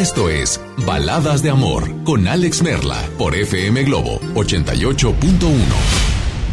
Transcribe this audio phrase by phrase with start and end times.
[0.00, 5.20] esto es Baladas de Amor con Alex Merla por FM Globo 88.1.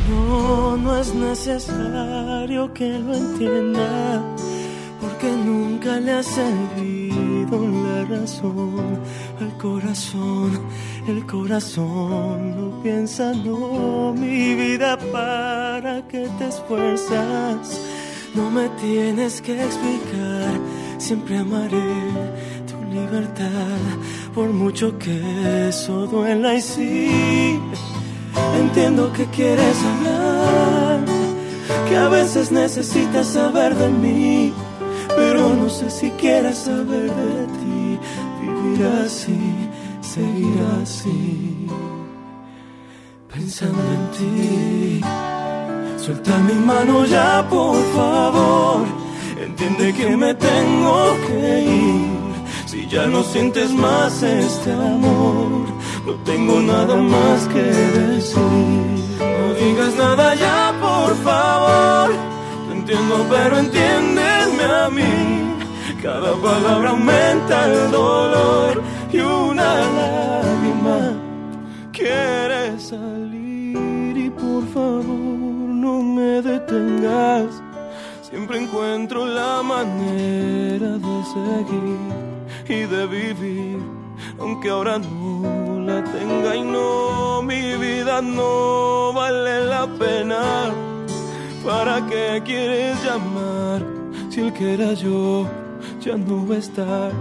[0.10, 4.22] No, no es necesario que lo entienda,
[5.02, 9.00] porque nunca le ha servido la razón
[9.40, 10.62] al corazón.
[11.08, 17.82] El corazón no piensa, no, mi vida, para que te esfuerzas.
[18.36, 20.60] No me tienes que explicar,
[21.00, 22.52] siempre amaré
[22.92, 23.80] libertad,
[24.36, 27.60] por mucho que eso duela y sí.
[28.60, 31.00] Entiendo que quieres hablar,
[31.88, 34.54] que a veces necesitas saber de mí,
[35.16, 38.00] pero no sé si quieres saber de ti.
[38.42, 39.40] Vivir así,
[40.02, 41.68] seguir así,
[43.34, 45.02] pensando en ti.
[45.98, 48.86] Suelta mi mano ya, por favor.
[49.40, 52.21] Entiende que me tengo que ir.
[52.72, 55.68] Si ya no sientes más este amor,
[56.06, 58.40] no tengo nada más que decir.
[59.20, 62.12] No digas nada ya, por favor.
[62.70, 65.98] Te entiendo, pero entiéndeme a mí.
[66.02, 71.00] Cada palabra aumenta el dolor y una lágrima
[71.92, 77.62] quiere salir y por favor no me detengas.
[78.22, 82.31] Siempre encuentro la manera de seguir
[82.68, 83.80] y de vivir,
[84.40, 90.42] aunque ahora no la tenga y no, mi vida no vale la pena.
[91.64, 93.86] ¿Para qué quieres llamar
[94.30, 95.48] si el que era yo
[96.00, 97.12] ya no va a estar?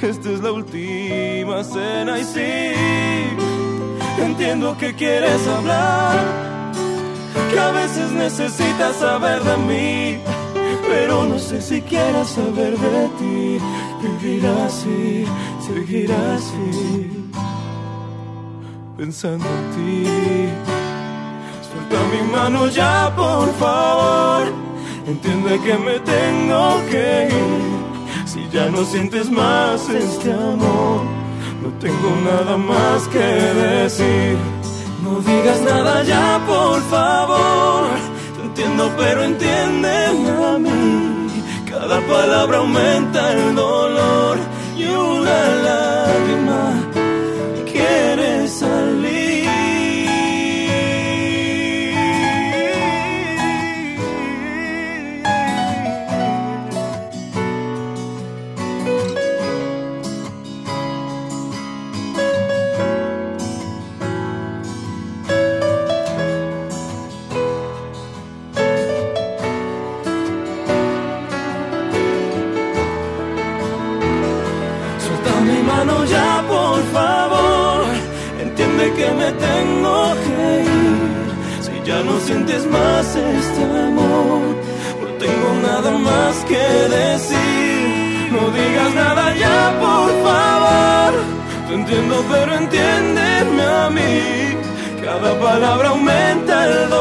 [0.00, 2.72] Esta es la última cena y sí,
[4.18, 6.44] entiendo que quieres hablar
[7.50, 10.18] que a veces necesitas saber de mí,
[10.88, 13.58] pero no sé si quieras saber de ti.
[14.04, 15.24] Vivir así,
[15.66, 17.30] seguir así,
[18.98, 20.08] pensando en ti.
[21.66, 24.52] Suelta mi mano ya, por favor.
[25.06, 28.26] Entiende que me tengo que ir.
[28.26, 31.00] Si ya no sientes más este amor,
[31.62, 34.36] no tengo nada más que decir.
[35.02, 37.88] No digas nada ya, por favor.
[38.36, 41.23] Te entiendo, pero entiéndeme a mí.
[41.86, 44.38] Cada palabra aumenta el dolor
[44.74, 46.43] y una lágrima
[81.84, 84.40] ya no sientes más este amor,
[85.02, 86.64] no tengo nada más que
[86.98, 88.32] decir.
[88.32, 91.12] No digas nada ya, por favor.
[91.68, 94.56] Te entiendo, pero entiéndeme a mí.
[95.04, 96.93] Cada palabra aumenta el dolor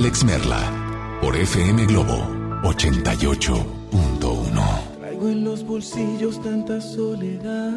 [0.00, 0.64] Alex Merla
[1.20, 2.26] por FM Globo
[2.62, 4.96] 88.1.
[4.98, 7.74] Traigo en los bolsillos tanta soledad.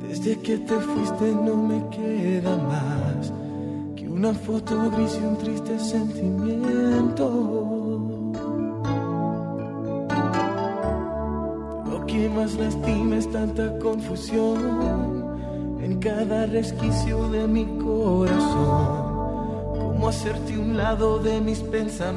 [0.00, 3.32] Desde que te fuiste no me queda más
[3.94, 7.28] que una foto gris y un triste sentimiento.
[11.88, 15.36] Lo que más lastima es tanta confusión
[15.80, 19.05] en cada resquicio de mi corazón.
[20.08, 22.16] Hacerte un lado de mis pensamientos.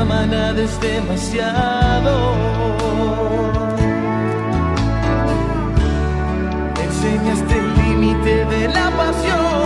[0.00, 0.24] Ama
[0.56, 2.14] es demasiado.
[6.86, 9.58] Enseñaste el límite de la pasión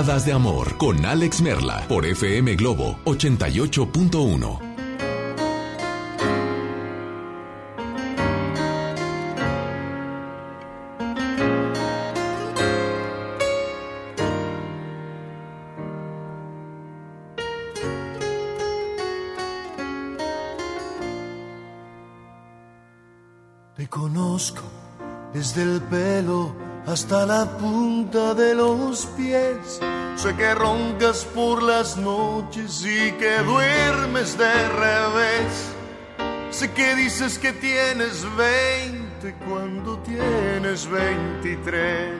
[0.00, 4.69] Baladas de Amor con Alex Merla por FM Globo 88.1.
[30.40, 35.52] que roncas por las noches y que duermes de revés.
[36.50, 42.14] Sé que dices que tienes 20 cuando tienes 23.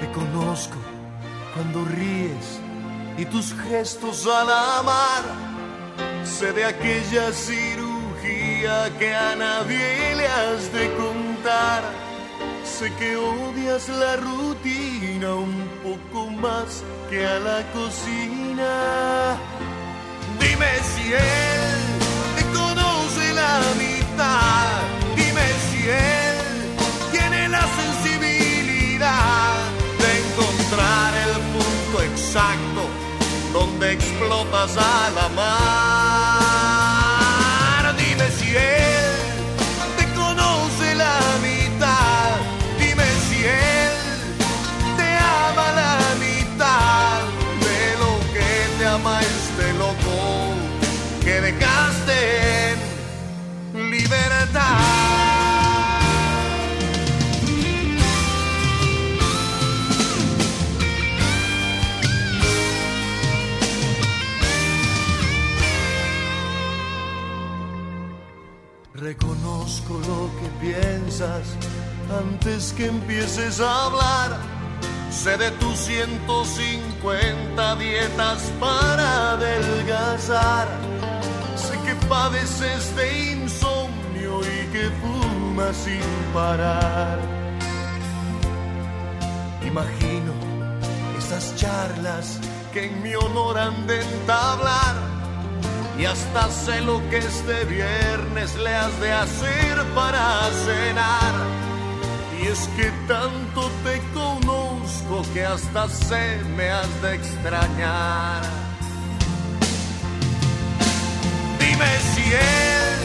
[0.00, 0.76] Te conozco
[1.54, 2.60] cuando ríes
[3.16, 5.24] y tus gestos al amar.
[6.24, 11.82] Sé de aquella cirugía que a nadie le has de contar.
[12.64, 14.79] Sé que odias la rutina
[15.28, 19.36] un poco más que a la cocina.
[20.40, 21.80] Dime si él
[22.36, 24.80] te conoce la mitad.
[25.16, 26.36] Dime si él
[27.12, 29.56] tiene la sensibilidad
[29.98, 32.82] de encontrar el punto exacto
[33.52, 36.09] donde explotas al amar.
[72.40, 74.38] Antes que empieces a hablar.
[75.10, 80.68] Sé de tus 150 dietas para adelgazar.
[81.54, 86.00] Sé que padeces de insomnio y que fumas sin
[86.32, 87.18] parar.
[89.66, 90.32] Imagino
[91.18, 92.40] esas charlas
[92.72, 94.94] que en mi honor han de entablar.
[95.98, 101.60] Y hasta sé lo que este viernes le has de hacer para cenar.
[102.42, 108.42] Y es que tanto te conozco que hasta se me has de extrañar.
[111.58, 112.96] Dime si él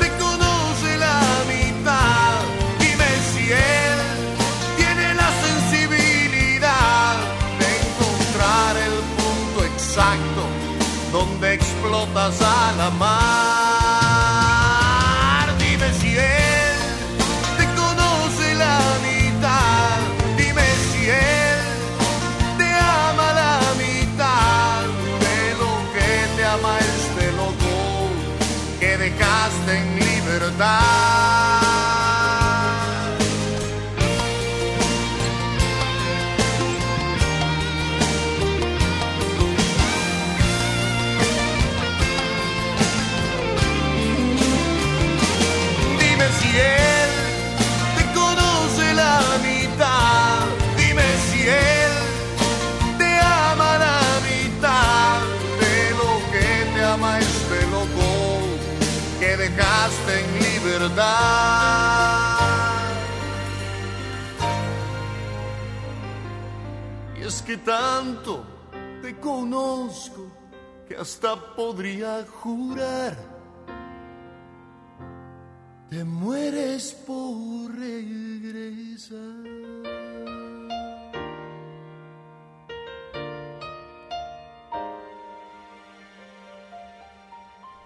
[0.00, 2.38] te conoce la mitad.
[2.78, 3.98] Dime si él
[4.76, 7.16] tiene la sensibilidad
[7.58, 10.42] de encontrar el punto exacto
[11.10, 13.27] donde explotas a la mar.
[67.48, 68.44] Que tanto
[69.00, 70.30] te conozco
[70.86, 73.16] que hasta podría jurar
[75.88, 79.18] te mueres por regresar.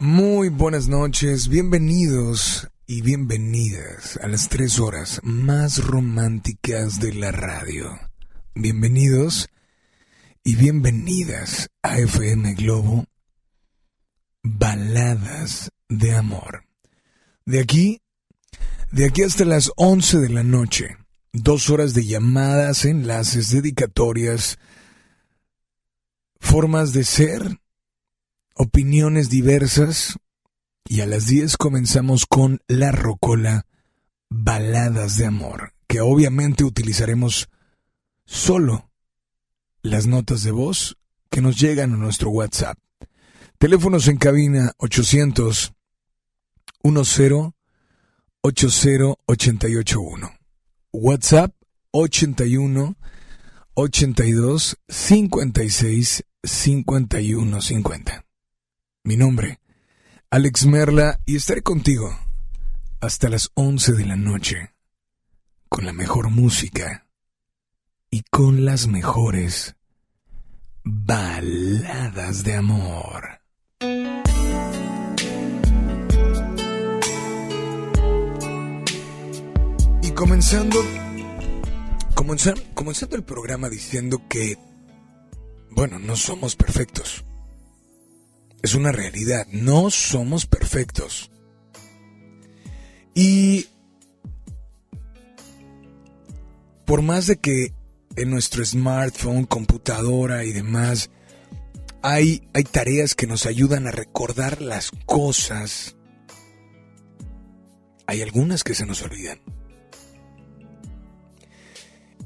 [0.00, 8.11] Muy buenas noches, bienvenidos y bienvenidas a las tres horas más románticas de la radio.
[8.54, 9.48] Bienvenidos
[10.44, 13.06] y bienvenidas a FM Globo
[14.42, 16.66] Baladas de Amor.
[17.46, 18.02] De aquí,
[18.90, 20.98] de aquí hasta las 11 de la noche,
[21.32, 24.58] dos horas de llamadas, enlaces, dedicatorias,
[26.38, 27.58] formas de ser,
[28.54, 30.18] opiniones diversas,
[30.84, 33.64] y a las 10 comenzamos con La Rocola
[34.28, 37.48] Baladas de Amor, que obviamente utilizaremos
[38.32, 38.90] solo
[39.82, 40.96] las notas de voz
[41.30, 42.78] que nos llegan a nuestro WhatsApp.
[43.58, 45.74] Teléfonos en cabina 800
[46.82, 47.52] 10
[48.40, 50.32] 80 881.
[50.92, 51.54] WhatsApp
[51.90, 52.96] 81
[53.74, 58.24] 82 56 51 50.
[59.04, 59.60] Mi nombre,
[60.30, 62.18] Alex Merla, y estaré contigo
[63.00, 64.74] hasta las 11 de la noche
[65.68, 67.06] con la mejor música
[68.14, 69.74] y con las mejores
[70.84, 73.40] baladas de amor.
[80.02, 80.78] Y comenzando,
[82.14, 84.58] comenzando, comenzando el programa diciendo que,
[85.70, 87.24] bueno, no somos perfectos.
[88.60, 91.30] Es una realidad, no somos perfectos.
[93.14, 93.68] Y
[96.84, 97.72] por más de que
[98.16, 101.10] en nuestro smartphone, computadora y demás,
[102.02, 105.96] hay, hay tareas que nos ayudan a recordar las cosas,
[108.06, 109.40] hay algunas que se nos olvidan.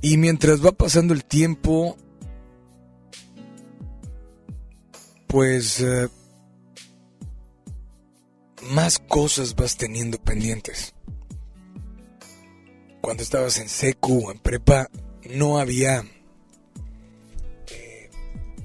[0.00, 1.96] Y mientras va pasando el tiempo,
[5.26, 6.08] pues eh,
[8.70, 10.94] más cosas vas teniendo pendientes.
[13.00, 14.88] Cuando estabas en secu o en prepa,
[15.34, 16.04] no había
[17.68, 18.10] eh,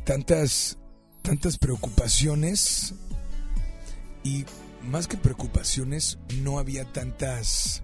[0.03, 0.77] tantas,
[1.21, 2.93] tantas preocupaciones
[4.23, 4.45] y
[4.83, 7.83] más que preocupaciones, no había tantas,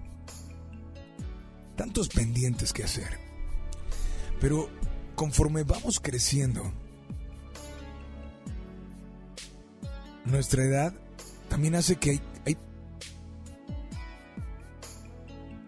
[1.76, 3.18] tantos pendientes que hacer.
[4.40, 4.68] Pero
[5.14, 6.72] conforme vamos creciendo,
[10.24, 10.94] nuestra edad
[11.48, 12.56] también hace que hay, hay,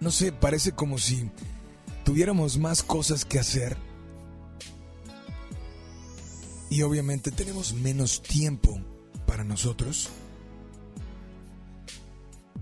[0.00, 1.30] no sé, parece como si
[2.10, 3.76] tuviéramos más cosas que hacer
[6.68, 8.80] y obviamente tenemos menos tiempo
[9.28, 10.08] para nosotros.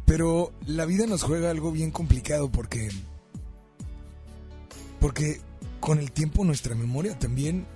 [0.04, 2.90] Pero la vida nos juega algo bien complicado porque
[5.00, 5.40] porque
[5.80, 7.66] con el tiempo nuestra memoria también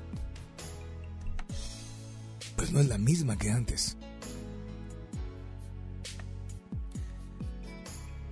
[2.55, 3.97] pues no es la misma que antes.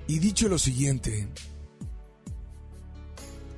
[0.09, 1.27] Y dicho lo siguiente,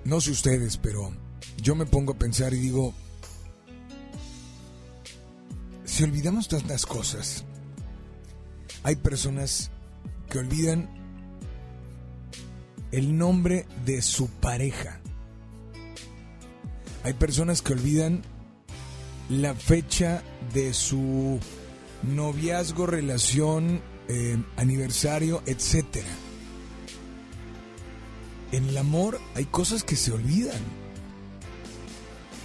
[0.04, 1.12] no sé ustedes, pero
[1.58, 2.94] yo me pongo a pensar y digo,
[5.84, 7.44] si olvidamos tantas cosas,
[8.82, 9.70] hay personas
[10.28, 10.88] que olvidan
[12.90, 15.00] el nombre de su pareja.
[17.04, 18.22] Hay personas que olvidan
[19.28, 21.38] la fecha de su
[22.02, 26.04] noviazgo, relación, eh, aniversario, etc.
[28.52, 30.60] En el amor hay cosas que se olvidan.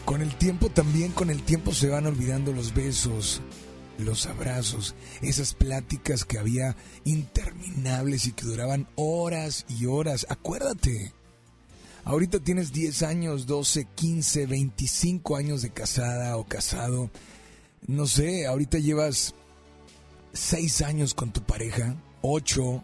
[0.05, 3.41] Con el tiempo también, con el tiempo se van olvidando los besos,
[3.97, 10.25] los abrazos, esas pláticas que había interminables y que duraban horas y horas.
[10.29, 11.11] Acuérdate,
[12.05, 17.11] ahorita tienes 10 años, 12, 15, 25 años de casada o casado.
[17.85, 19.35] No sé, ahorita llevas
[20.31, 22.81] 6 años con tu pareja, 8,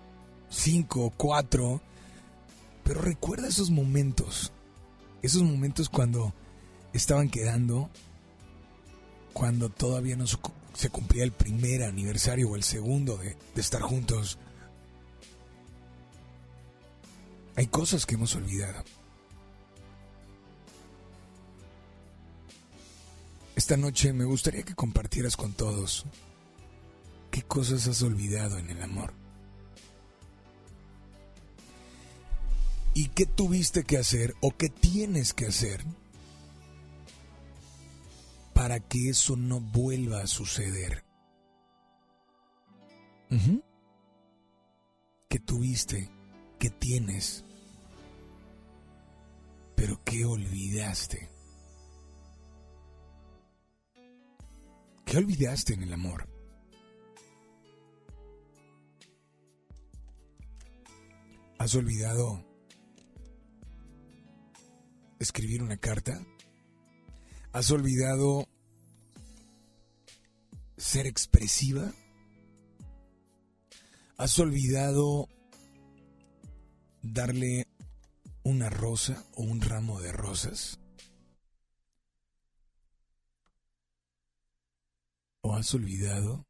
[0.49, 1.92] 5, 4.
[2.83, 4.51] Pero recuerda esos momentos,
[5.21, 6.33] esos momentos cuando
[6.93, 7.89] estaban quedando,
[9.33, 14.37] cuando todavía no se cumplía el primer aniversario o el segundo de, estar juntos.
[17.55, 18.83] Hay cosas que hemos olvidado.
[23.55, 26.05] Esta noche me gustaría que compartieras con todos
[27.29, 29.22] qué cosas has olvidado en el amor.
[32.93, 35.83] ¿Y qué tuviste que hacer o qué tienes que hacer
[38.53, 41.03] para que eso no vuelva a suceder?
[45.27, 46.11] ¿Qué tuviste?
[46.59, 47.43] ¿Qué tienes?
[49.75, 51.31] Pero ¿qué olvidaste?
[55.03, 56.29] ¿Qué olvidaste en el amor?
[61.57, 62.52] ¿Has olvidado
[65.23, 66.21] escribir una carta?
[67.51, 68.47] ¿Has olvidado
[70.77, 71.91] ser expresiva?
[74.17, 75.27] ¿Has olvidado
[77.01, 77.67] darle
[78.43, 80.79] una rosa o un ramo de rosas?
[85.41, 86.47] ¿O has olvidado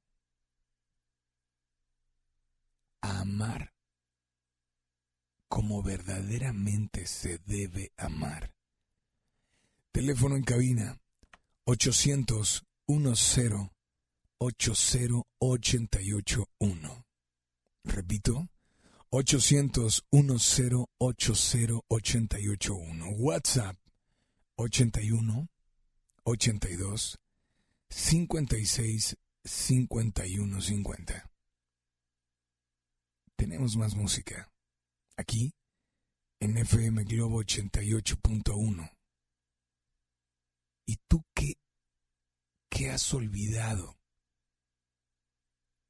[3.01, 3.73] amar
[5.47, 8.52] como verdaderamente se debe amar?
[9.93, 10.99] Teléfono en cabina
[11.65, 13.69] 800 10
[14.39, 17.05] 80881.
[17.83, 18.47] Repito,
[19.11, 23.15] 800 10 80881.
[23.19, 23.77] WhatsApp
[24.55, 25.47] 81
[26.23, 27.19] 82
[27.91, 31.29] 56 51 50.
[33.35, 34.49] Tenemos más música.
[35.17, 35.53] Aquí,
[36.39, 38.92] en FM Globo 88.1.
[40.85, 41.53] ¿Y tú qué,
[42.69, 43.97] qué has olvidado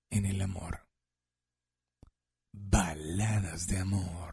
[0.10, 0.88] en el amor?
[2.54, 4.33] Baladas de amor.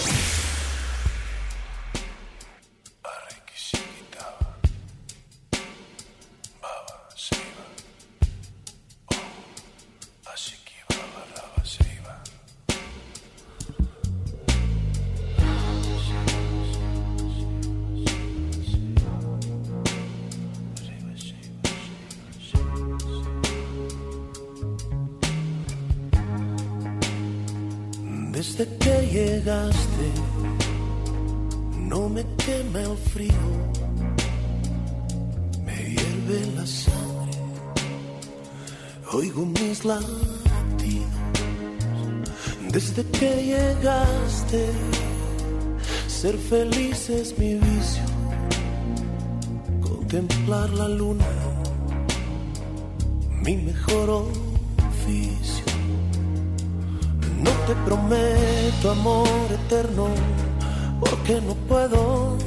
[60.99, 62.37] porque no puedo.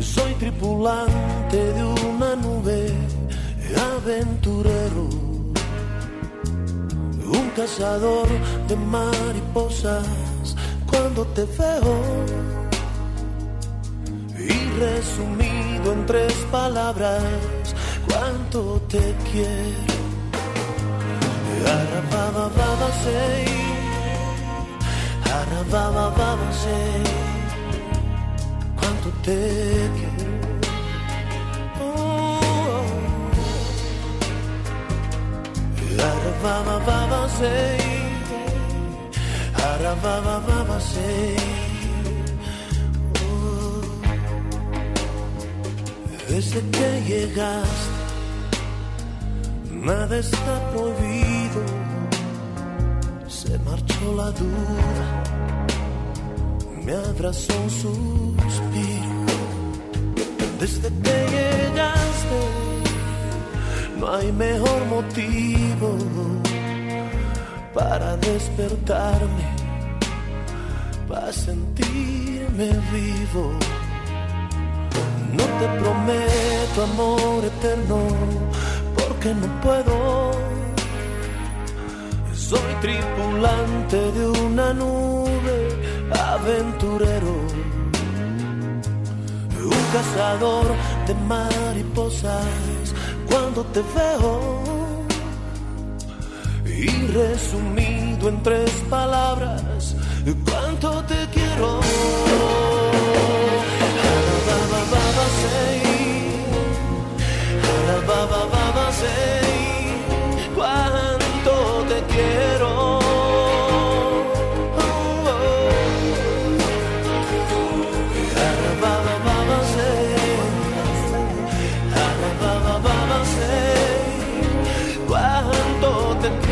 [0.00, 2.92] Soy tripulante de una nube,
[3.96, 5.08] aventurero,
[7.24, 8.28] un cazador
[8.68, 10.06] de mariposas.
[10.86, 11.96] Cuando te veo,
[14.38, 17.22] y resumido en tres palabras,
[18.08, 19.96] cuánto te quiero.
[21.66, 22.50] Arababa
[25.46, 27.02] sei, arababa sei,
[28.78, 30.26] cuánto te quiero.
[31.80, 32.84] Oh,
[35.98, 37.78] arababa sei,
[39.54, 41.36] arababa sei.
[43.22, 43.82] Oh,
[46.28, 47.96] desde que llegaste
[49.86, 51.25] Nada está prohibido,
[54.14, 55.22] duda,
[56.84, 59.16] me abrazó un suspiro.
[60.60, 62.40] Desde que llegaste,
[63.98, 65.98] no hay mejor motivo
[67.74, 69.44] para despertarme,
[71.08, 73.52] para sentirme vivo.
[75.36, 77.98] No te prometo amor eterno
[78.94, 80.55] porque no puedo.
[82.80, 85.58] Tripulante de una nube,
[86.12, 87.34] aventurero,
[89.62, 90.66] un cazador
[91.06, 92.94] de mariposas.
[93.28, 94.62] Cuando te veo
[96.64, 99.96] y resumido en tres palabras
[100.44, 101.80] cuánto te quiero.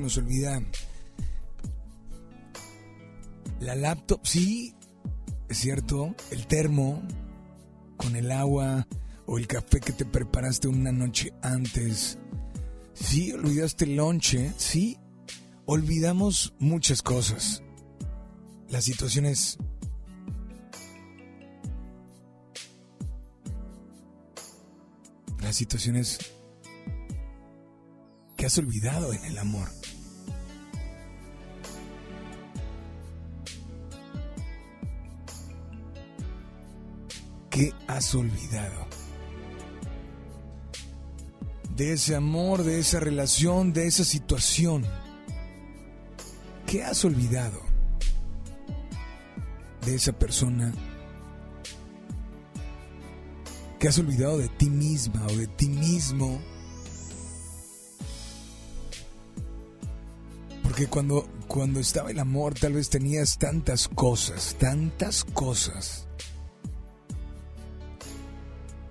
[0.00, 0.62] Nos olvida.
[3.60, 4.74] La laptop, sí,
[5.48, 6.14] es cierto.
[6.30, 7.02] El termo
[7.96, 8.86] con el agua
[9.26, 12.18] o el café que te preparaste una noche antes.
[12.94, 14.52] Sí, olvidaste el lonche.
[14.56, 14.98] Sí,
[15.64, 17.62] olvidamos muchas cosas.
[18.68, 19.58] Las situaciones
[25.46, 26.18] las situaciones
[28.36, 29.68] que has olvidado en el amor.
[37.56, 38.86] ¿Qué has olvidado?
[41.74, 44.84] De ese amor, de esa relación, de esa situación.
[46.66, 47.58] ¿Qué has olvidado?
[49.86, 50.70] De esa persona
[53.78, 56.38] que has olvidado de ti misma o de ti mismo.
[60.62, 66.05] Porque cuando, cuando estaba el amor tal vez tenías tantas cosas, tantas cosas.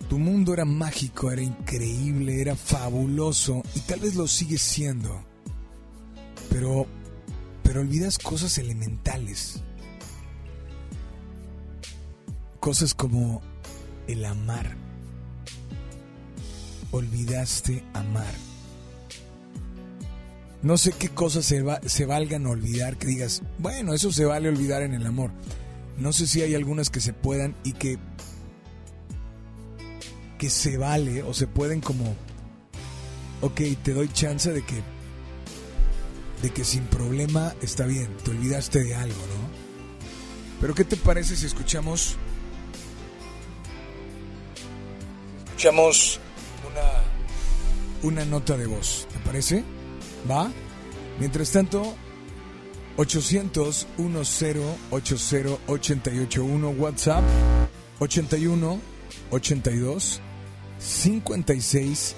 [0.10, 5.24] Tu mundo era mágico, era increíble, era fabuloso y tal vez lo sigue siendo.
[6.50, 6.86] Pero,
[7.64, 9.62] pero olvidas cosas elementales.
[12.60, 13.42] Cosas como
[14.08, 14.76] el amar.
[16.92, 18.34] Olvidaste amar.
[20.62, 24.50] No sé qué cosas se, va- se valgan olvidar que digas, bueno, eso se vale
[24.50, 25.32] olvidar en el amor.
[25.98, 28.00] No sé si hay algunas que se puedan y que
[30.38, 32.16] que se vale o se pueden como
[33.42, 34.82] ok, te doy chance de que
[36.42, 39.50] de que sin problema está bien, te olvidaste de algo, ¿no?
[40.62, 42.18] Pero ¿qué te parece si escuchamos
[45.46, 46.20] escuchamos
[46.70, 49.64] una, una nota de voz, ¿te parece?
[50.30, 50.52] ¿Va?
[51.20, 51.96] Mientras tanto,
[52.98, 54.08] 800 10
[54.92, 57.24] 80 881 WhatsApp
[58.00, 58.80] 81
[59.32, 60.22] 82
[60.78, 62.16] 56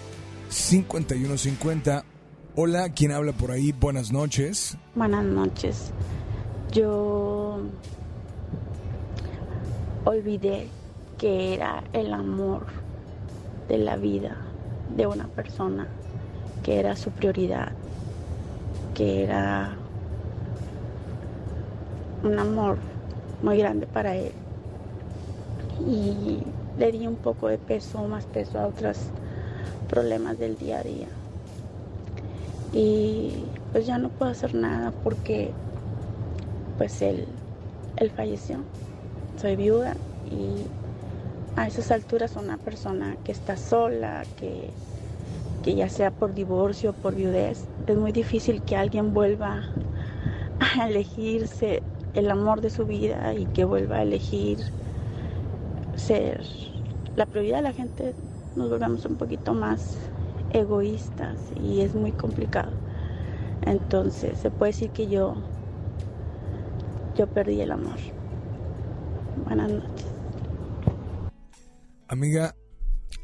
[0.49, 2.03] 51 50.
[2.55, 3.71] Hola, ¿quién habla por ahí?
[3.71, 4.77] Buenas noches.
[4.95, 5.91] Buenas noches.
[6.71, 7.61] Yo
[10.05, 10.67] olvidé
[11.17, 12.65] que era el amor
[13.67, 14.37] de la vida
[14.95, 15.87] de una persona,
[16.63, 17.73] que era su prioridad,
[18.95, 19.75] que era
[22.23, 22.77] un amor
[23.43, 24.31] muy grande para él.
[25.87, 26.41] Y
[26.77, 28.97] le di un poco de peso, más peso a otros
[29.89, 31.07] problemas del día a día.
[32.73, 33.31] Y
[33.71, 35.51] pues ya no puedo hacer nada porque
[36.77, 37.25] pues él,
[38.15, 38.57] falleció.
[39.41, 39.95] Soy viuda
[40.29, 44.69] y a esas alturas una persona que está sola, que,
[45.63, 49.63] que ya sea por divorcio o por viudez, es muy difícil que alguien vuelva
[50.59, 51.81] a elegirse
[52.13, 54.59] el amor de su vida y que vuelva a elegir
[55.97, 56.41] ser
[57.15, 58.13] la prioridad de la gente
[58.55, 59.97] nos volvemos un poquito más
[60.51, 62.71] egoístas y es muy complicado.
[63.63, 65.35] Entonces se puede decir que yo
[67.15, 67.97] yo perdí el amor.
[69.43, 70.05] Buenas noches.
[72.07, 72.55] Amiga,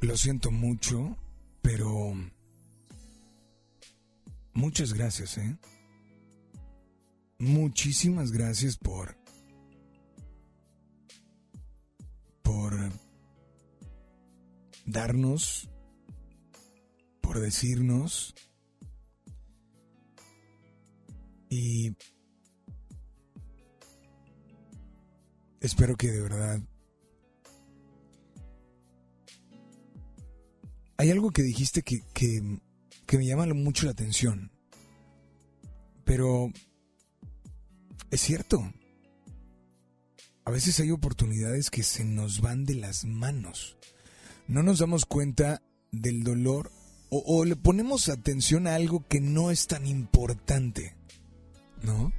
[0.02, 1.16] lo siento mucho,
[1.62, 2.14] pero
[4.54, 5.58] muchas gracias, ¿eh?
[7.40, 9.23] Muchísimas gracias por
[14.86, 15.70] darnos,
[17.22, 18.34] por decirnos.
[21.50, 21.96] Y
[25.60, 26.62] espero que de verdad...
[30.98, 32.60] Hay algo que dijiste que, que,
[33.06, 34.52] que me llama mucho la atención.
[36.06, 36.52] Pero
[38.10, 38.64] es cierto.
[40.46, 43.78] A veces hay oportunidades que se nos van de las manos.
[44.48, 46.72] No nos damos cuenta del dolor
[47.10, 50.96] o, le ponemos atención a algo que no es tan importante.
[51.84, 52.12] ¿No?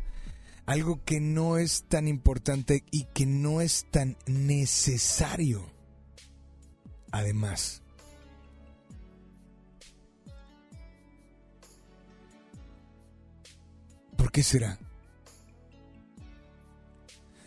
[0.67, 5.67] Algo que no es tan importante y que no es tan necesario.
[7.11, 7.83] Además.
[14.17, 14.79] ¿Por qué será?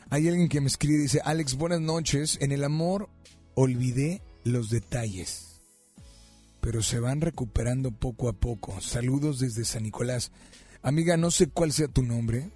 [0.09, 2.37] Hay alguien que me escribe y dice, Alex, buenas noches.
[2.39, 3.09] En el amor
[3.55, 5.59] olvidé los detalles,
[6.61, 8.79] pero se van recuperando poco a poco.
[8.79, 10.31] Saludos desde San Nicolás.
[10.81, 12.49] Amiga, no sé cuál sea tu nombre.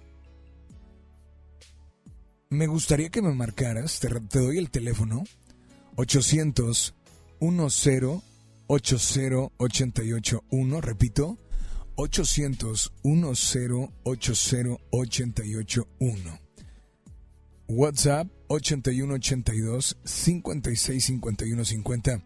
[2.48, 5.24] Me gustaría que me marcaras, te, doy el teléfono,
[5.96, 6.94] 800
[7.40, 7.52] 10
[8.66, 9.22] 80
[9.56, 11.38] 881, repito,
[11.96, 13.24] 800 10
[14.04, 16.41] 80 881.
[17.68, 22.22] WhatsApp 8182 565150.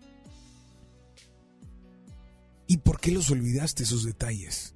[2.67, 4.75] ¿Y por qué los olvidaste esos detalles?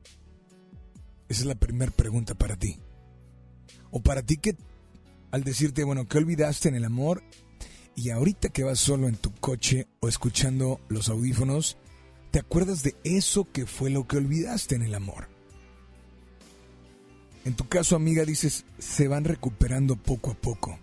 [1.29, 2.79] Esa es la primera pregunta para ti.
[3.91, 4.57] O para ti que
[5.31, 7.23] al decirte, bueno, ¿qué olvidaste en el amor?
[7.97, 11.79] Y ahorita que vas solo en tu coche o escuchando los audífonos,
[12.31, 15.30] ¿te acuerdas de eso que fue lo que olvidaste en el amor?
[17.45, 20.79] En tu caso, amiga, dices, se van recuperando poco a poco.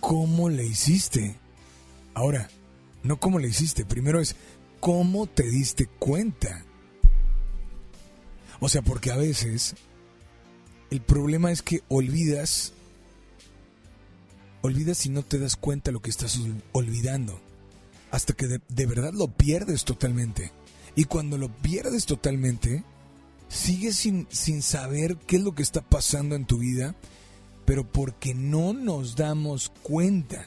[0.00, 1.36] ¿Cómo le hiciste?
[2.14, 2.48] Ahora,
[3.02, 4.36] no cómo le hiciste, primero es
[4.80, 6.64] cómo te diste cuenta.
[8.60, 9.74] O sea, porque a veces
[10.90, 12.72] el problema es que olvidas,
[14.62, 16.40] olvidas y no te das cuenta lo que estás
[16.72, 17.40] olvidando,
[18.10, 20.52] hasta que de, de verdad lo pierdes totalmente.
[20.96, 22.84] Y cuando lo pierdes totalmente,
[23.48, 26.94] sigues sin, sin saber qué es lo que está pasando en tu vida,
[27.64, 30.46] pero porque no nos damos cuenta.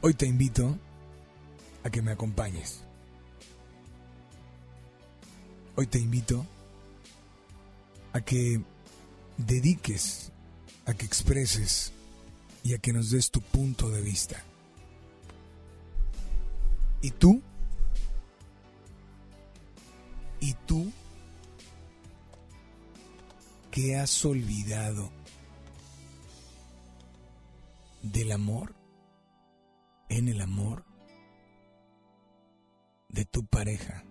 [0.00, 0.78] Hoy te invito
[1.82, 2.80] a que me acompañes.
[5.76, 6.46] Hoy te invito
[8.12, 8.60] a que
[9.38, 10.30] dediques,
[10.86, 11.92] a que expreses
[12.62, 14.42] y a que nos des tu punto de vista.
[17.02, 17.42] ¿Y tú?
[20.44, 20.92] ¿Y tú
[23.70, 25.10] qué has olvidado
[28.02, 28.74] del amor?
[30.10, 30.84] En el amor
[33.08, 34.04] de tu pareja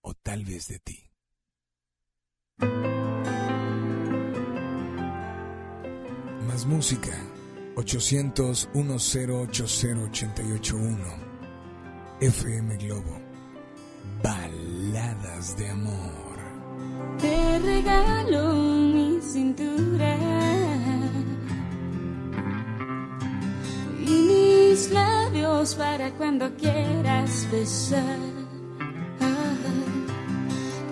[0.00, 1.10] o tal vez de ti.
[6.46, 7.12] Más música.
[7.76, 10.98] 800 1080 881
[12.20, 13.28] FM Globo
[14.90, 16.38] De amor.
[17.20, 20.16] Te regalo mi cintura
[24.00, 28.18] y mis labios para cuando quieras besar.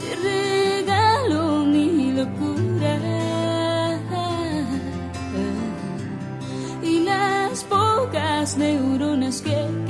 [0.01, 2.99] Te regalo mi locura
[6.83, 9.86] y las pocas neuronas que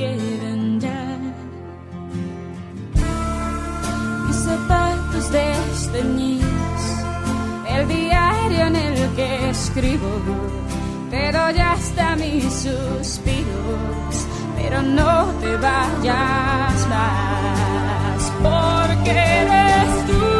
[5.86, 6.82] desteñidos,
[7.68, 10.10] el diario en el que escribo,
[11.10, 14.26] pero ya está mis suspiros,
[14.56, 20.35] pero no te vayas más, porque eres tú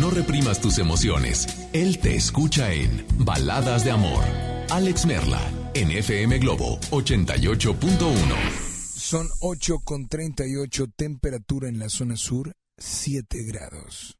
[0.00, 1.46] No reprimas tus emociones.
[1.72, 4.24] Él te escucha en Baladas de Amor.
[4.70, 5.40] Alex Merla,
[5.74, 8.64] en FM Globo 88.1.
[8.96, 14.16] Son 8 con 38, temperatura en la zona sur, 7 grados.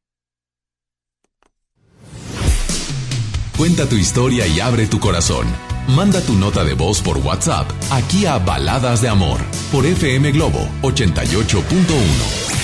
[3.57, 5.47] Cuenta tu historia y abre tu corazón.
[5.89, 9.41] Manda tu nota de voz por WhatsApp aquí a Baladas de Amor
[9.73, 12.64] por FM Globo 88.1.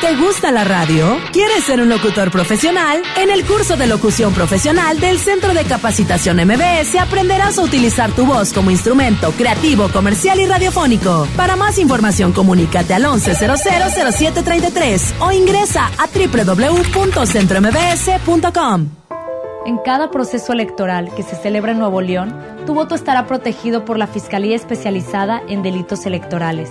[0.00, 1.18] ¿Te gusta la radio?
[1.30, 3.02] ¿Quieres ser un locutor profesional?
[3.18, 8.24] En el curso de locución profesional del Centro de Capacitación MBS aprenderás a utilizar tu
[8.24, 11.28] voz como instrumento creativo, comercial y radiofónico.
[11.36, 18.88] Para más información, comunícate al 11000733 o ingresa a www.centrombs.com.
[19.66, 22.34] En cada proceso electoral que se celebra en Nuevo León,
[22.64, 26.70] tu voto estará protegido por la Fiscalía Especializada en Delitos Electorales.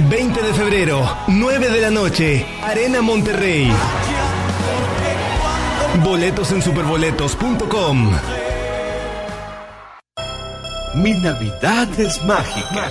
[0.00, 3.70] 20 de febrero, 9 de la noche, Arena Monterrey.
[6.02, 8.12] Boletos en superboletos.com.
[10.94, 12.90] Mi Navidad es mágica.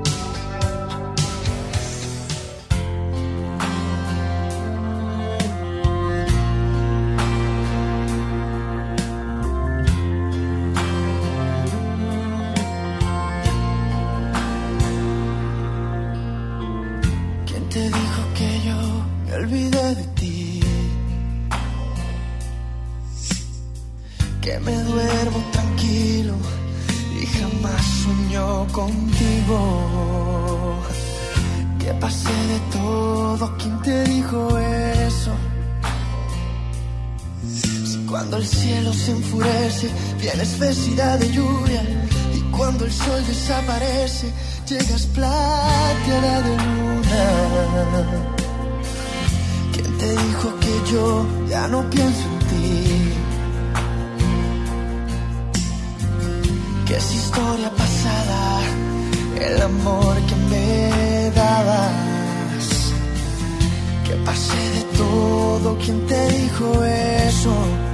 [44.71, 47.23] llegas plateada de luna.
[49.73, 53.13] ¿Quién te dijo que yo ya no pienso en ti?
[56.85, 58.61] Que es historia pasada
[59.41, 62.93] el amor que me dabas.
[64.05, 66.83] Que pasé de todo, ¿quién te dijo
[67.27, 67.90] eso?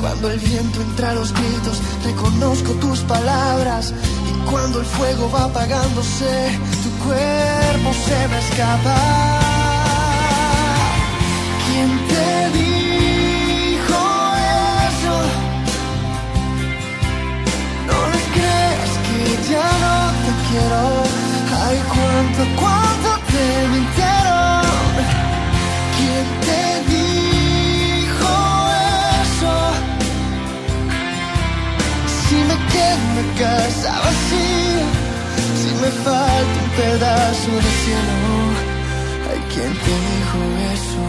[0.00, 3.92] Cuando el viento entra a los gritos, reconozco tus palabras.
[4.30, 8.96] Y cuando el fuego va apagándose, tu cuerpo se me escapa.
[11.66, 14.00] ¿Quién te dijo
[14.88, 15.16] eso?
[17.86, 20.82] No le creas que ya no te quiero.
[21.66, 23.99] Ay, cuánto, cuánto te mentí.
[33.40, 34.86] casa vacía,
[35.60, 38.30] si me falta un pedazo de cielo,
[39.28, 40.38] hay quien te dijo
[40.76, 41.04] eso.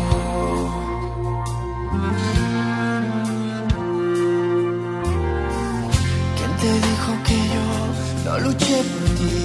[6.37, 7.67] ¿Quién te dijo que yo
[8.25, 9.35] no luché por ti?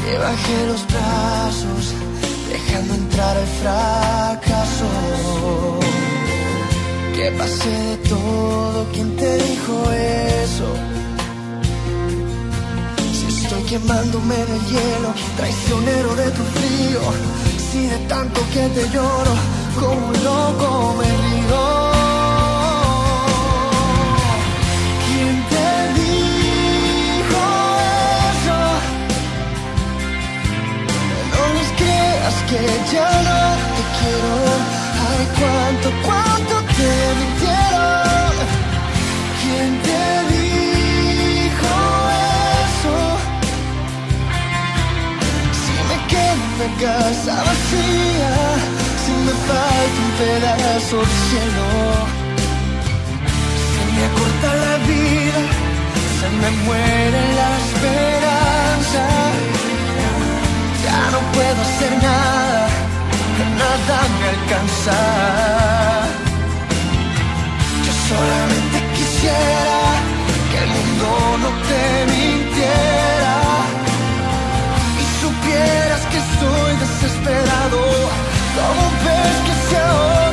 [0.00, 1.82] Que bajé los brazos,
[2.50, 4.88] dejando entrar el fracaso.
[7.16, 9.90] Que pasé de todo, ¿quién te dijo
[10.52, 10.68] eso?
[13.10, 17.00] Si estoy quemándome del hielo, traicionero de tu frío.
[17.72, 19.34] Si de tanto que te lloro,
[19.80, 21.64] como un loco me río.
[25.06, 25.68] ¿Quién te
[26.00, 27.42] dijo
[28.28, 28.60] eso?
[31.32, 32.60] No les creas que
[32.92, 33.40] ya no
[33.74, 34.32] te quiero.
[35.08, 36.35] Ay, cuánto, cuánto
[36.76, 37.16] ¿Quién
[39.86, 40.04] te
[40.34, 41.72] dijo
[42.64, 42.96] eso?
[45.62, 48.34] Si me quedo en la casa vacía,
[49.02, 51.68] si me falta un pedazo de cielo,
[53.72, 55.40] se me acorta la vida,
[56.20, 59.04] se me muere la esperanza.
[60.84, 62.62] Ya no puedo hacer nada,
[63.60, 64.98] nada me alcanza.
[68.08, 69.78] Solamente quisiera
[70.50, 71.08] que el mundo
[71.42, 71.82] no te
[72.12, 73.36] mintiera.
[75.00, 77.78] Y supieras que estoy desesperado
[78.84, 80.25] un pez que se ahoga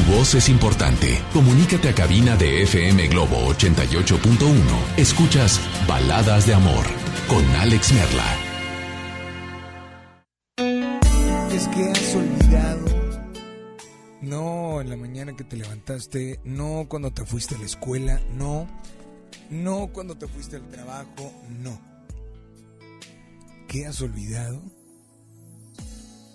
[0.00, 1.22] Tu voz es importante.
[1.32, 4.96] Comunícate a cabina de FM Globo 88.1.
[4.96, 6.86] Escuchas Baladas de Amor
[7.28, 8.24] con Alex Merla.
[11.52, 12.84] Es que has olvidado.
[14.22, 18.66] No en la mañana que te levantaste, no cuando te fuiste a la escuela, no.
[19.50, 21.30] No cuando te fuiste al trabajo,
[21.62, 21.78] no.
[23.68, 24.62] ¿Qué has olvidado?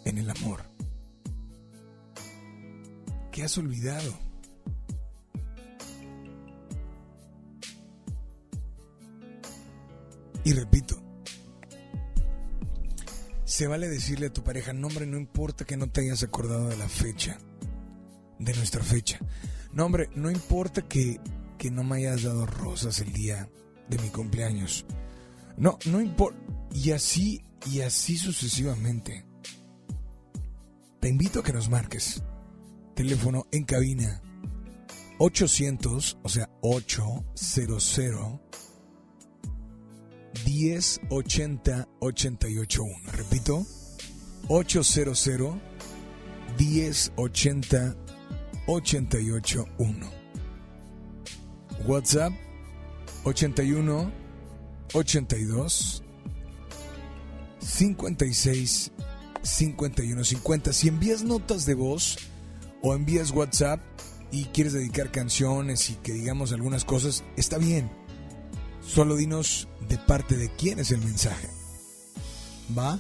[0.06, 0.75] En el amor.
[3.36, 4.18] ¿Qué has olvidado?
[10.46, 10.96] Y repito,
[13.44, 16.70] se vale decirle a tu pareja, no hombre, no importa que no te hayas acordado
[16.70, 17.38] de la fecha,
[18.40, 19.20] de nuestra fecha.
[19.74, 21.20] No hombre, no importa que,
[21.58, 23.50] que no me hayas dado rosas el día
[23.90, 24.86] de mi cumpleaños.
[25.58, 26.40] No, no importa.
[26.74, 29.26] Y así, y así sucesivamente.
[31.02, 32.24] Te invito a que nos marques.
[32.96, 34.22] Teléfono en cabina
[35.20, 38.40] 800, o sea, 800
[40.46, 43.12] 1080 881.
[43.12, 43.66] Repito,
[44.48, 45.28] 800
[46.58, 47.96] 1080
[48.68, 50.12] 881.
[51.86, 52.34] WhatsApp
[53.26, 54.12] 81
[54.94, 56.04] 82
[57.60, 58.92] 56
[59.42, 60.74] 51 50.
[60.74, 62.18] Si envías notas de voz
[62.86, 63.82] o envías WhatsApp
[64.32, 67.90] y quieres dedicar canciones y que digamos algunas cosas, está bien.
[68.86, 71.50] Solo dinos de parte de quién es el mensaje.
[72.78, 73.00] ¿Va?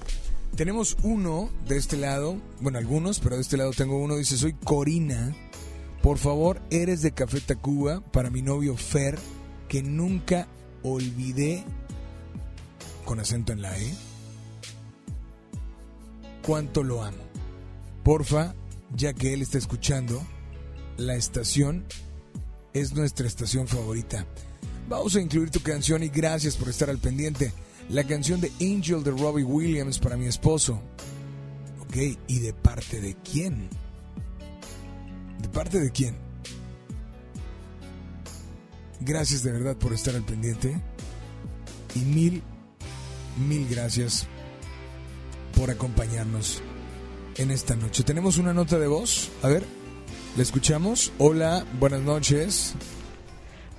[0.55, 4.53] Tenemos uno de este lado, bueno, algunos, pero de este lado tengo uno, dice, soy
[4.53, 5.35] Corina.
[6.01, 9.19] Por favor, eres de Café Tacuba para mi novio Fer,
[9.67, 10.47] que nunca
[10.81, 11.63] olvidé,
[13.05, 13.93] con acento en la E,
[16.43, 17.23] cuánto lo amo.
[18.03, 18.55] Porfa,
[18.95, 20.25] ya que él está escuchando,
[20.97, 21.85] la estación
[22.73, 24.25] es nuestra estación favorita.
[24.87, 27.53] Vamos a incluir tu canción y gracias por estar al pendiente.
[27.89, 30.81] La canción de Angel de Robbie Williams para mi esposo.
[31.81, 33.69] Ok, ¿y de parte de quién?
[35.41, 36.15] ¿De parte de quién?
[39.01, 40.79] Gracias de verdad por estar al pendiente.
[41.95, 42.43] Y mil,
[43.47, 44.27] mil gracias
[45.55, 46.61] por acompañarnos
[47.37, 48.03] en esta noche.
[48.03, 49.31] Tenemos una nota de voz.
[49.41, 49.63] A ver,
[50.35, 51.11] ¿la escuchamos?
[51.17, 52.75] Hola, buenas noches.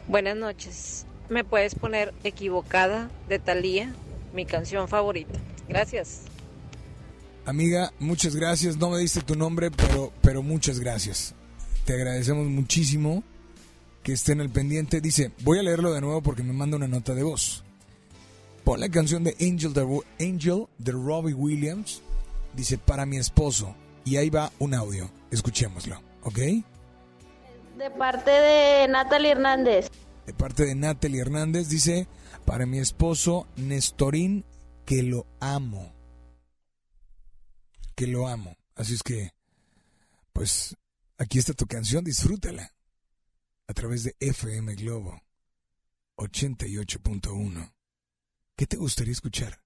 [0.08, 1.06] Buenas noches.
[1.28, 3.94] ¿Me puedes poner Equivocada de Thalía,
[4.32, 5.38] mi canción favorita?
[5.68, 6.22] Gracias.
[7.44, 8.76] Amiga, muchas gracias.
[8.76, 11.34] No me diste tu nombre, pero, pero muchas gracias.
[11.84, 13.22] Te agradecemos muchísimo
[14.02, 15.00] que estén al pendiente.
[15.00, 17.64] Dice, voy a leerlo de nuevo porque me manda una nota de voz.
[18.64, 22.02] Pon la canción de Angel de, Angel de Robbie Williams.
[22.56, 23.76] Dice, para mi esposo.
[24.04, 25.10] Y ahí va un audio.
[25.30, 26.38] Escuchémoslo, ¿ok?
[27.76, 29.90] De parte de Natalie Hernández.
[30.24, 32.08] De parte de Natalie Hernández dice,
[32.46, 34.44] para mi esposo Nestorín,
[34.86, 35.92] que lo amo.
[37.94, 38.56] Que lo amo.
[38.74, 39.32] Así es que,
[40.32, 40.76] pues,
[41.18, 42.72] aquí está tu canción, disfrútala.
[43.68, 45.20] A través de FM Globo
[46.16, 47.72] 88.1.
[48.56, 49.60] ¿Qué te gustaría escuchar?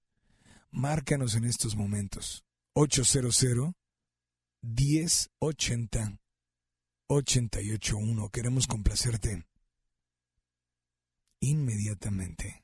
[0.69, 2.43] Márcanos en estos momentos.
[2.75, 3.73] 800
[4.63, 6.19] 1080
[7.09, 8.29] 881.
[8.31, 9.45] Queremos complacerte
[11.41, 12.63] inmediatamente.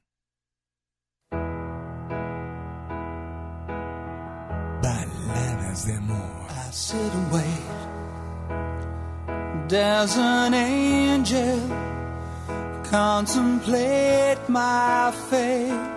[4.82, 6.48] Baladas de amor.
[6.50, 7.88] I sit and wait.
[9.68, 11.60] There's an angel
[12.90, 15.97] contemplate my fate.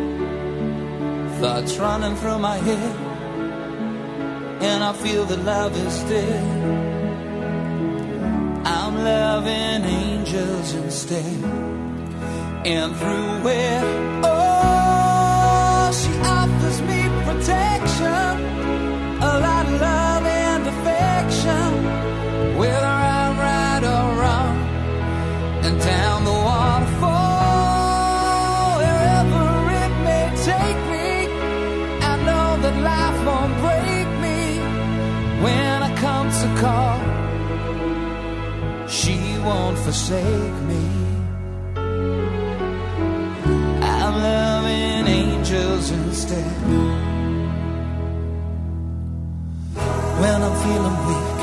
[1.41, 2.95] thoughts running through my head,
[4.61, 6.43] and I feel that love is dead.
[8.63, 11.43] I'm loving angels instead,
[12.63, 13.83] and through it,
[14.23, 14.40] oh,
[39.83, 40.83] forsake me.
[43.81, 46.53] I'm loving angels instead.
[50.21, 51.39] When I'm feeling weak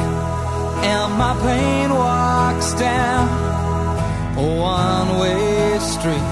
[0.93, 3.27] and my pain walks down
[4.39, 6.31] a one way street,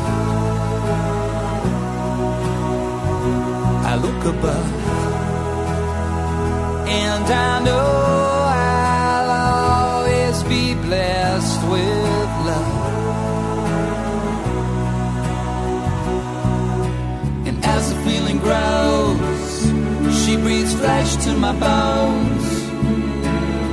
[3.91, 4.69] I look above
[6.89, 7.89] and I know
[8.71, 9.31] I'll
[9.99, 11.96] always be blessed with
[20.67, 22.45] breathes flesh to my bones.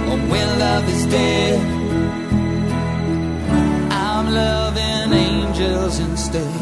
[0.09, 1.59] Oh, when love is dead,
[3.91, 6.55] I'm loving angels instead.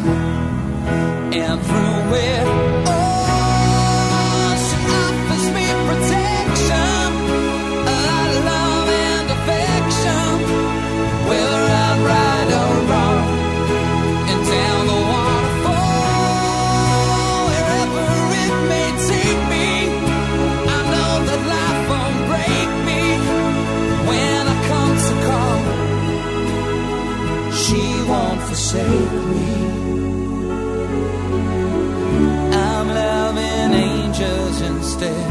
[1.33, 2.45] And through it,
[2.87, 3.20] oh,
[34.81, 35.30] instead.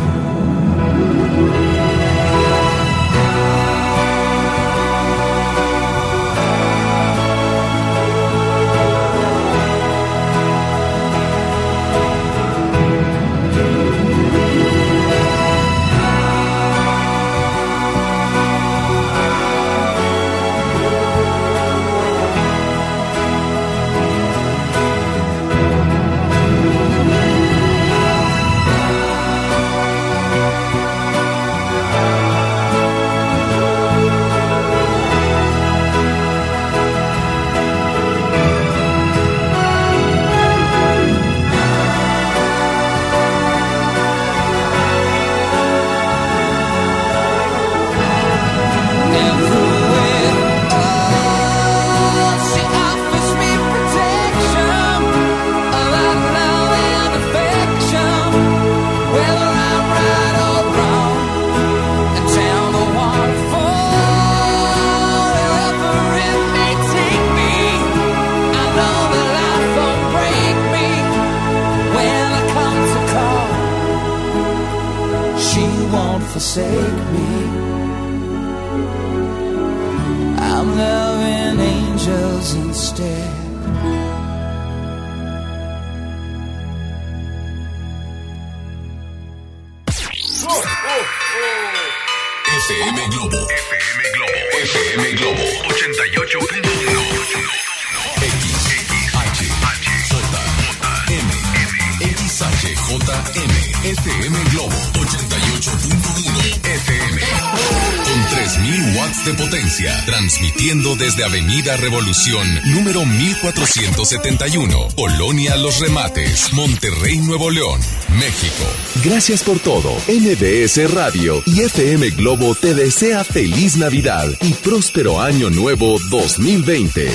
[112.21, 117.81] Constitución número 1471, Polonia Los Remates, Monterrey, Nuevo León,
[118.19, 118.65] México.
[119.03, 119.91] Gracias por todo.
[120.07, 127.09] NBS Radio y FM Globo te desea feliz Navidad y próspero año nuevo 2020.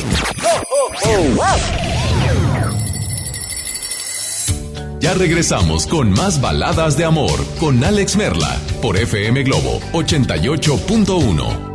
[5.01, 11.74] Ya regresamos con más baladas de amor con Alex Merla por FM Globo 88.1.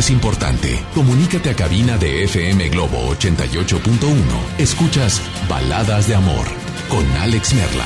[0.00, 0.82] Es importante.
[0.94, 4.58] Comunícate a cabina de FM Globo 88.1.
[4.58, 6.46] Escuchas Baladas de Amor
[6.88, 7.84] con Alex Merla.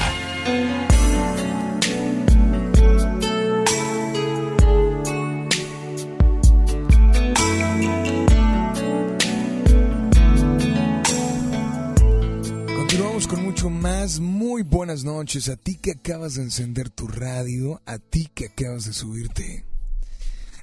[12.77, 14.21] Continuamos con mucho más.
[14.21, 18.85] Muy buenas noches a ti que acabas de encender tu radio, a ti que acabas
[18.85, 19.65] de subirte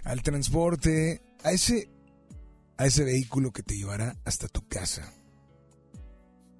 [0.04, 1.89] al transporte, a ese
[2.78, 5.14] a ese vehículo que te llevará hasta tu casa.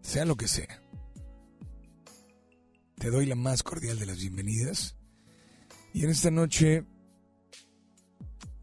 [0.02, 0.82] Sea lo que sea.
[2.96, 4.96] Te doy la más cordial de las bienvenidas.
[5.94, 6.86] Y en esta noche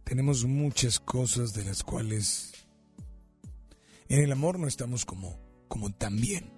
[0.04, 2.52] tenemos muchas cosas de las cuales
[4.08, 5.38] en el amor no estamos como
[5.68, 6.50] como tan bien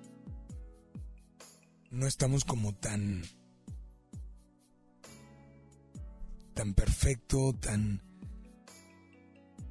[1.91, 3.23] no estamos como tan
[6.55, 8.03] tan perfecto, tan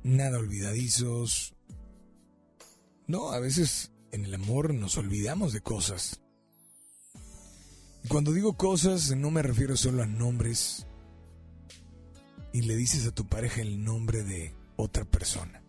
[0.04, 1.56] nada olvidadizos.
[3.08, 6.22] No, a veces en el amor nos olvidamos de cosas.
[8.04, 10.88] Y cuando digo cosas no me refiero solo a nombres
[12.54, 15.62] y le dices a tu pareja el nombre de otra persona.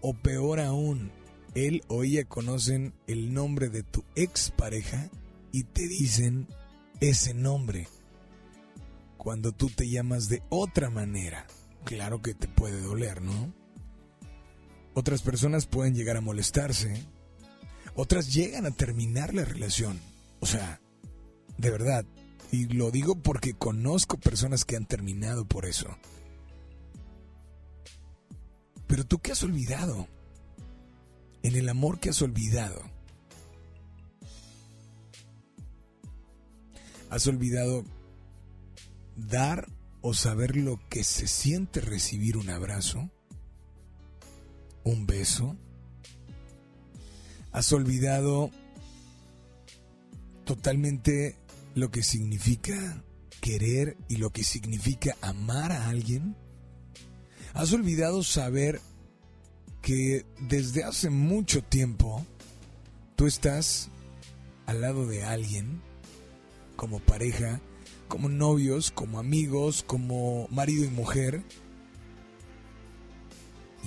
[0.00, 1.12] O peor aún,
[1.54, 5.10] él o ella conocen el nombre de tu expareja
[5.52, 6.48] y te dicen
[7.00, 7.88] ese nombre
[9.16, 11.46] cuando tú te llamas de otra manera.
[11.84, 13.52] Claro que te puede doler, ¿no?
[14.94, 17.06] Otras personas pueden llegar a molestarse,
[17.94, 19.98] otras llegan a terminar la relación.
[20.40, 20.80] O sea,
[21.58, 22.04] de verdad,
[22.50, 25.88] y lo digo porque conozco personas que han terminado por eso.
[28.86, 30.06] Pero tú qué has olvidado?
[31.42, 32.82] En el amor que has olvidado.
[37.08, 37.84] ¿Has olvidado
[39.16, 39.66] dar
[40.02, 43.10] o saber lo que se siente recibir un abrazo?
[44.84, 45.56] ¿Un beso?
[47.52, 48.50] ¿Has olvidado
[50.44, 51.36] totalmente
[51.74, 53.04] lo que significa
[53.40, 56.36] querer y lo que significa amar a alguien?
[57.54, 58.80] ¿Has olvidado saber
[59.82, 62.24] que desde hace mucho tiempo
[63.14, 63.88] tú estás
[64.66, 65.82] al lado de alguien,
[66.76, 67.60] como pareja,
[68.12, 71.42] como novios, como amigos, como marido y mujer,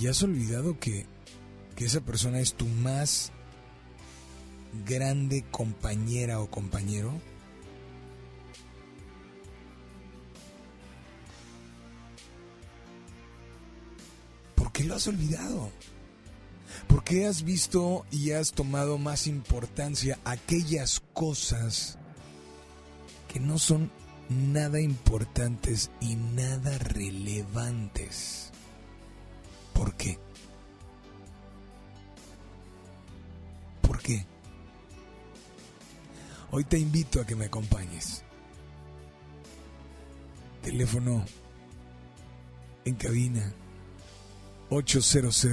[0.01, 1.05] y has olvidado que,
[1.75, 3.31] que esa persona es tu más
[4.83, 7.21] grande compañera o compañero?
[14.55, 15.69] ¿Por qué lo has olvidado?
[16.87, 21.99] ¿Por qué has visto y has tomado más importancia aquellas cosas
[23.27, 23.91] que no son
[24.29, 28.51] nada importantes y nada relevantes?
[29.73, 30.17] ¿Por qué?
[33.81, 34.25] ¿Por qué?
[36.51, 38.23] Hoy te invito a que me acompañes.
[40.61, 41.25] Teléfono
[42.85, 43.53] en cabina
[44.69, 45.45] 800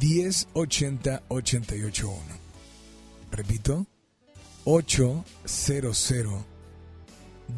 [0.00, 2.18] 1080 881.
[3.30, 3.86] Repito,
[4.64, 6.53] 800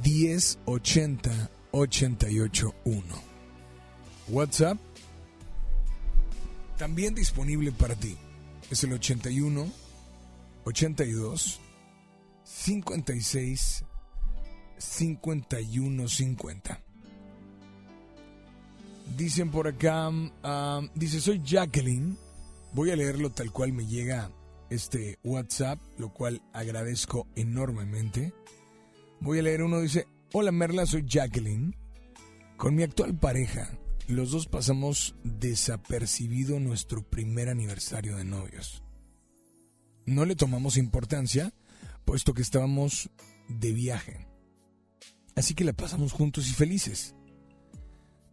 [0.05, 3.05] 1080 881.
[4.28, 4.78] WhatsApp
[6.76, 8.16] también disponible para ti.
[8.70, 9.70] Es el 81
[10.64, 11.61] 82
[12.45, 13.84] 56
[14.78, 16.80] 51 50.
[19.16, 20.30] Dicen por acá, um,
[20.95, 22.18] dice, soy Jacqueline.
[22.72, 24.30] Voy a leerlo tal cual me llega
[24.68, 28.32] este WhatsApp, lo cual agradezco enormemente.
[29.21, 31.75] Voy a leer uno, dice, hola Merla, soy Jacqueline.
[32.57, 38.83] Con mi actual pareja, los dos pasamos desapercibido nuestro primer aniversario de novios.
[40.05, 41.53] No le tomamos importancia,
[42.05, 43.11] puesto que estábamos
[43.49, 44.27] de viaje.
[45.35, 47.14] Así que la pasamos juntos y felices.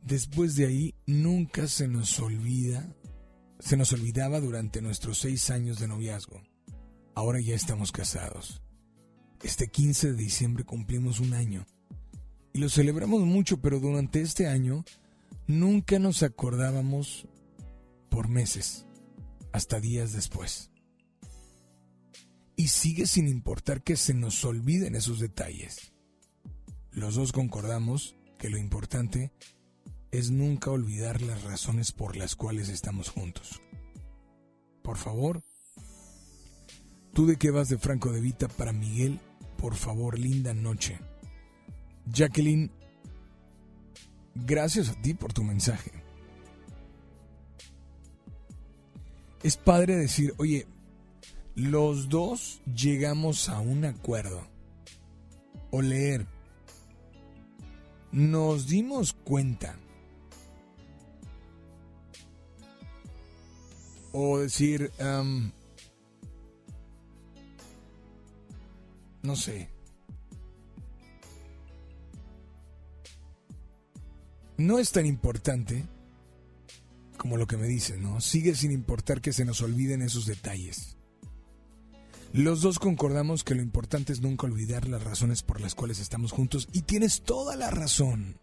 [0.01, 2.95] Después de ahí nunca se nos olvida,
[3.59, 6.41] se nos olvidaba durante nuestros seis años de noviazgo.
[7.15, 8.62] Ahora ya estamos casados.
[9.43, 11.65] Este 15 de diciembre cumplimos un año.
[12.53, 14.85] Y lo celebramos mucho, pero durante este año
[15.47, 17.27] nunca nos acordábamos
[18.09, 18.85] por meses,
[19.51, 20.71] hasta días después.
[22.55, 25.91] Y sigue sin importar que se nos olviden esos detalles.
[26.91, 29.33] Los dos concordamos que lo importante
[30.11, 33.61] es nunca olvidar las razones por las cuales estamos juntos.
[34.83, 35.41] Por favor,
[37.13, 39.19] tú de qué vas de Franco de Vita para Miguel,
[39.63, 40.99] por favor, linda noche.
[42.11, 42.69] Jacqueline,
[44.35, 45.89] gracias a ti por tu mensaje.
[49.41, 50.67] Es padre decir, oye,
[51.55, 54.45] los dos llegamos a un acuerdo.
[55.71, 56.27] O leer,
[58.11, 59.77] nos dimos cuenta.
[64.11, 65.53] O decir, um,
[69.23, 69.69] no sé.
[74.57, 75.85] No es tan importante
[77.17, 78.21] como lo que me dicen, ¿no?
[78.21, 80.97] Sigue sin importar que se nos olviden esos detalles.
[82.33, 86.31] Los dos concordamos que lo importante es nunca olvidar las razones por las cuales estamos
[86.31, 88.39] juntos y tienes toda la razón.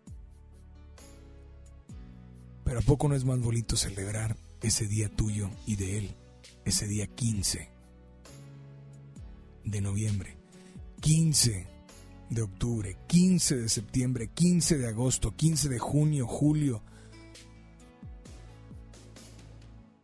[2.64, 6.16] Pero ¿a poco no es más bonito celebrar ese día tuyo y de él?
[6.64, 7.68] Ese día 15
[9.64, 10.39] de noviembre,
[11.00, 11.66] 15
[12.30, 16.82] de octubre, 15 de septiembre, 15 de agosto, 15 de junio, julio.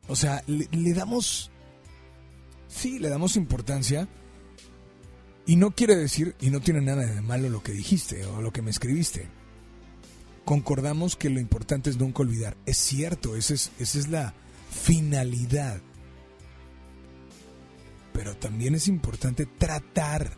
[0.08, 1.50] O sea, le, damos
[2.68, 4.08] sí, le damos importancia.
[5.48, 8.52] Y no quiere decir, y no tiene nada de malo lo que dijiste o lo
[8.52, 9.28] que me escribiste.
[10.44, 12.56] Concordamos que lo importante es nunca olvidar.
[12.66, 14.34] Es cierto, esa es, esa es la
[14.70, 15.80] finalidad.
[18.12, 20.36] Pero también es importante tratar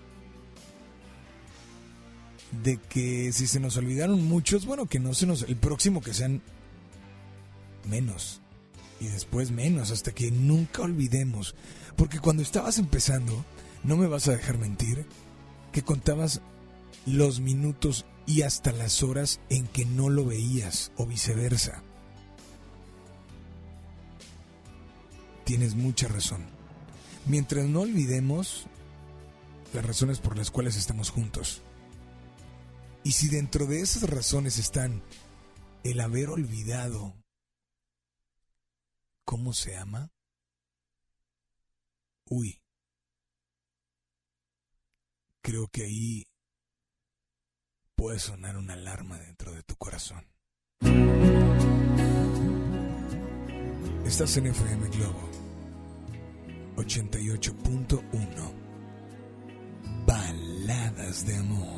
[2.52, 5.42] de que si se nos olvidaron muchos, bueno, que no se nos...
[5.42, 6.42] El próximo que sean
[7.88, 8.40] menos.
[9.00, 11.54] Y después menos, hasta que nunca olvidemos.
[11.96, 13.44] Porque cuando estabas empezando,
[13.84, 15.06] no me vas a dejar mentir,
[15.72, 16.40] que contabas
[17.06, 21.82] los minutos y hasta las horas en que no lo veías o viceversa.
[25.44, 26.44] Tienes mucha razón.
[27.26, 28.66] Mientras no olvidemos
[29.72, 31.62] las razones por las cuales estamos juntos.
[33.08, 35.02] Y si dentro de esas razones están
[35.82, 37.14] el haber olvidado
[39.24, 40.12] cómo se ama,
[42.26, 42.60] uy,
[45.40, 46.28] creo que ahí
[47.94, 50.26] puede sonar una alarma dentro de tu corazón.
[54.04, 55.30] Estás en FM Globo
[56.76, 58.52] 88.1
[60.04, 61.77] Baladas de amor.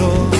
[0.00, 0.39] Quiero.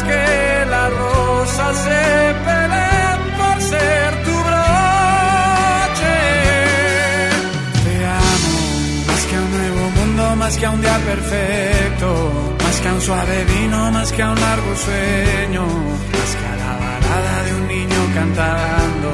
[0.00, 6.18] que las rosas se peleen por ser tu broche.
[7.84, 7.94] Te
[8.24, 8.54] amo
[9.08, 12.08] más que a un nuevo mundo, más que a un día perfecto,
[12.64, 16.56] más que a un suave vino, más que a un largo sueño, más que a
[16.64, 19.08] la balada de un niño cantando,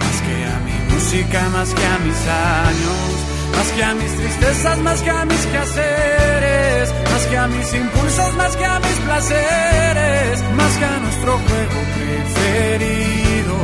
[0.00, 4.78] más que a mi música, más que a mis años, más que a mis tristezas,
[4.78, 10.42] más que a mis quehaceres, más que a mis impulsos, más que a mis placeres,
[10.56, 13.56] más que a nuestro juego preferido,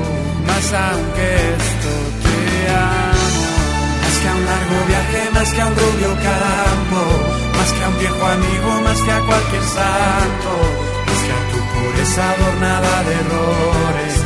[0.47, 1.27] más aunque
[1.61, 1.93] esto
[2.25, 2.39] te
[2.73, 3.45] amo,
[4.03, 7.03] más que a un largo viaje, más que a un rubio campo,
[7.59, 10.53] más que a un viejo amigo, más que a cualquier santo,
[11.07, 14.22] más que a tu pureza adornada de errores,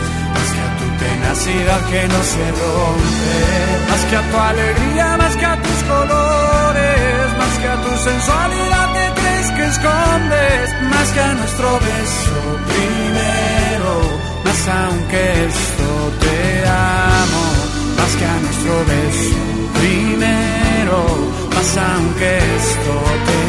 [1.26, 5.82] tu tenacidad que no se rompe, más que a tu alegría, más que a tus
[5.84, 12.38] colores, más que a tu sensualidad que crees que escondes, más que a nuestro beso
[12.72, 13.92] primero,
[14.44, 15.88] más aunque esto
[16.20, 17.44] te amo,
[17.98, 19.36] más que a nuestro beso
[19.80, 20.98] primero,
[21.54, 22.94] más aunque esto
[23.28, 23.42] te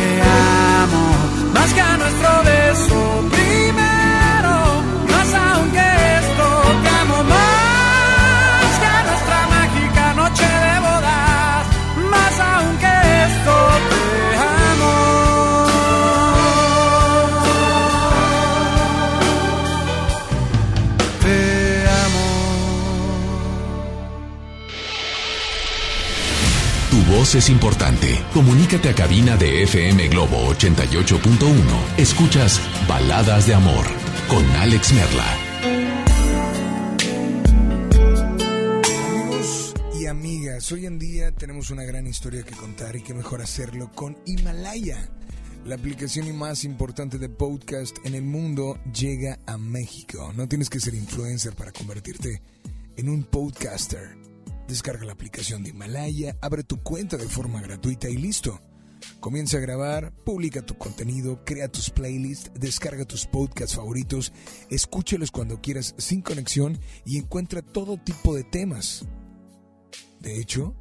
[0.82, 1.06] amo,
[1.54, 3.00] más que a nuestro beso
[3.32, 3.97] primero,
[27.36, 28.24] es importante.
[28.34, 31.98] Comunícate a cabina de FM Globo 88.1.
[31.98, 33.86] Escuchas Baladas de Amor
[34.30, 35.26] con Alex Merla.
[39.10, 43.42] Amigos y amigas, hoy en día tenemos una gran historia que contar y qué mejor
[43.42, 45.10] hacerlo con Himalaya.
[45.66, 50.32] La aplicación más importante de podcast en el mundo llega a México.
[50.36, 52.42] No tienes que ser influencer para convertirte
[52.96, 54.27] en un podcaster.
[54.68, 58.62] Descarga la aplicación de Himalaya, abre tu cuenta de forma gratuita y listo.
[59.20, 64.34] Comienza a grabar, publica tu contenido, crea tus playlists, descarga tus podcasts favoritos,
[64.70, 69.06] escúchalos cuando quieras sin conexión y encuentra todo tipo de temas.
[70.20, 70.76] De hecho,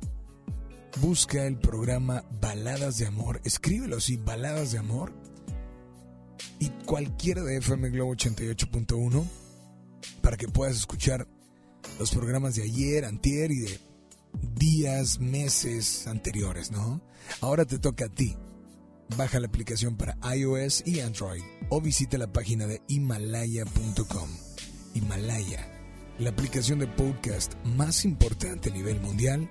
[1.00, 5.12] busca el programa Baladas de Amor, escríbelo así, Baladas de Amor,
[6.58, 9.24] y cualquiera de FM Globo 88.1
[10.22, 11.28] para que puedas escuchar
[11.98, 13.80] los programas de ayer, antier y de
[14.54, 17.00] días, meses anteriores, ¿no?
[17.40, 18.36] Ahora te toca a ti.
[19.16, 24.28] baja la aplicación para iOS y Android o visita la página de himalaya.com.
[24.94, 25.68] Himalaya,
[26.18, 29.50] la aplicación de podcast más importante a nivel mundial,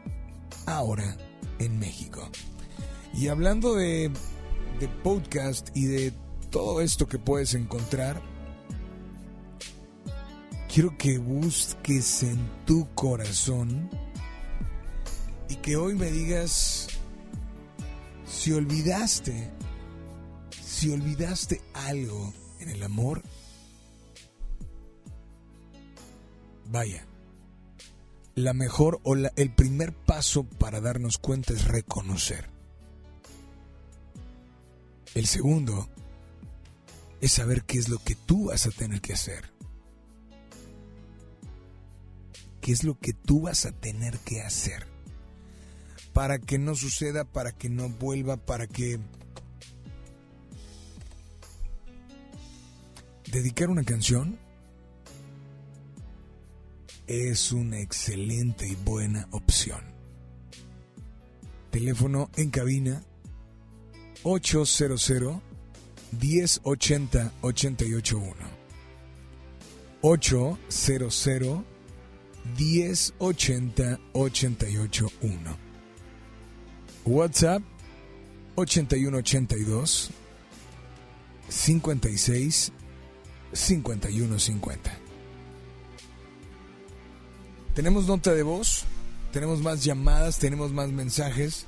[0.66, 1.18] ahora
[1.60, 2.30] en México.
[3.14, 4.12] Y hablando de,
[5.04, 6.14] podcast y de
[6.50, 8.22] todo esto que puedes encontrar,
[10.76, 13.90] quiero que busques en tu corazón
[15.48, 16.90] y que hoy me digas
[18.26, 19.52] si olvidaste,
[20.62, 23.24] si olvidaste algo en el amor,
[26.66, 27.06] vaya,
[28.36, 32.50] la mejor o el primer paso para darnos cuenta es reconocer.
[35.14, 35.88] El segundo
[37.22, 39.55] es saber qué es lo que tú vas a tener que hacer.
[42.66, 44.88] ¿Qué es lo que tú vas a tener que hacer?
[46.14, 48.98] Para que no suceda, para que no vuelva, para que...
[53.32, 54.40] Dedicar una canción
[57.06, 59.84] es una excelente y buena opción.
[61.70, 63.04] Teléfono en cabina
[64.24, 65.40] 800
[66.20, 68.36] 1080 881.
[70.02, 71.75] 800
[72.58, 75.58] 1080 881.
[77.06, 77.62] WhatsApp
[78.56, 80.10] 8182
[81.50, 82.72] 56
[83.54, 85.00] 5150.
[87.74, 88.86] Tenemos nota de voz,
[89.32, 91.66] tenemos más llamadas, tenemos más mensajes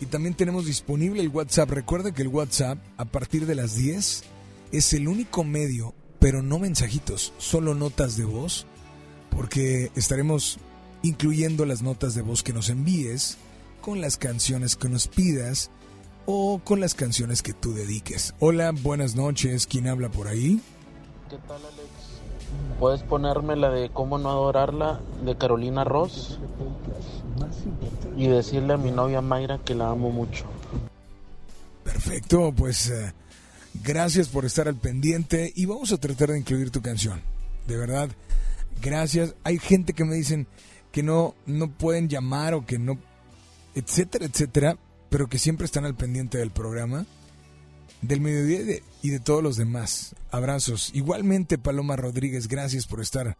[0.00, 1.70] y también tenemos disponible el WhatsApp.
[1.70, 4.22] Recuerda que el WhatsApp a partir de las 10
[4.72, 8.66] es el único medio, pero no mensajitos, solo notas de voz,
[9.30, 10.58] porque estaremos
[11.02, 13.38] incluyendo las notas de voz que nos envíes
[13.80, 15.70] con las canciones que nos pidas
[16.26, 18.34] o con las canciones que tú dediques.
[18.38, 20.60] Hola, buenas noches, ¿quién habla por ahí?
[21.30, 21.88] ¿Qué tal, Alex?
[22.78, 26.38] ¿Puedes ponerme la de Cómo no adorarla de Carolina Ross?
[28.16, 30.44] Y decirle a mi novia Mayra que la amo mucho.
[31.84, 33.12] Perfecto, pues eh,
[33.82, 37.22] gracias por estar al pendiente y vamos a tratar de incluir tu canción.
[37.66, 38.10] De verdad,
[38.80, 39.34] gracias.
[39.44, 40.46] Hay gente que me dicen
[40.92, 42.98] que no, no pueden llamar o que no,
[43.74, 44.78] etcétera, etcétera,
[45.10, 47.06] pero que siempre están al pendiente del programa,
[48.02, 50.14] del mediodía y de, y de todos los demás.
[50.30, 50.90] Abrazos.
[50.94, 53.36] Igualmente, Paloma Rodríguez, gracias por estar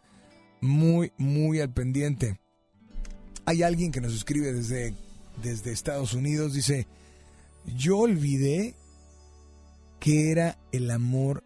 [0.60, 2.38] muy, muy al pendiente.
[3.44, 4.94] Hay alguien que nos escribe desde,
[5.42, 6.86] desde Estados Unidos, dice,
[7.76, 8.74] yo olvidé
[10.00, 11.44] que era el amor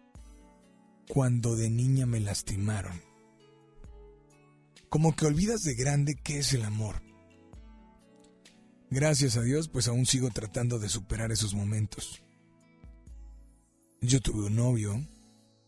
[1.07, 3.02] cuando de niña me lastimaron.
[4.93, 7.01] Como que olvidas de grande qué es el amor.
[8.91, 12.21] Gracias a Dios, pues aún sigo tratando de superar esos momentos.
[14.01, 15.03] Yo tuve un novio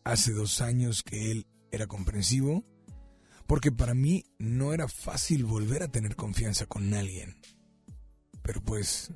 [0.04, 2.62] hace dos años que él era comprensivo,
[3.48, 7.34] porque para mí no era fácil volver a tener confianza con alguien.
[8.42, 9.10] Pero pues,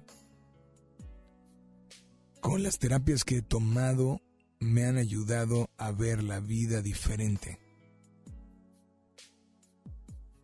[2.41, 4.21] con las terapias que he tomado,
[4.59, 7.61] me han ayudado a ver la vida diferente.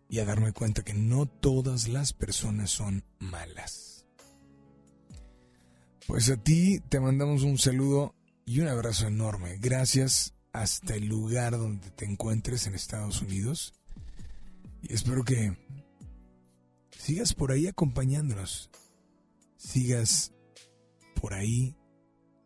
[0.08, 4.06] Y a darme cuenta que no todas las personas son malas.
[6.06, 8.14] Pues a ti te mandamos un saludo
[8.44, 9.58] y un abrazo enorme.
[9.58, 13.74] Gracias hasta el lugar donde te encuentres en Estados Unidos.
[14.82, 15.56] Y espero que
[16.96, 18.70] sigas por ahí acompañándonos.
[19.56, 20.32] Sigas
[21.20, 21.76] por ahí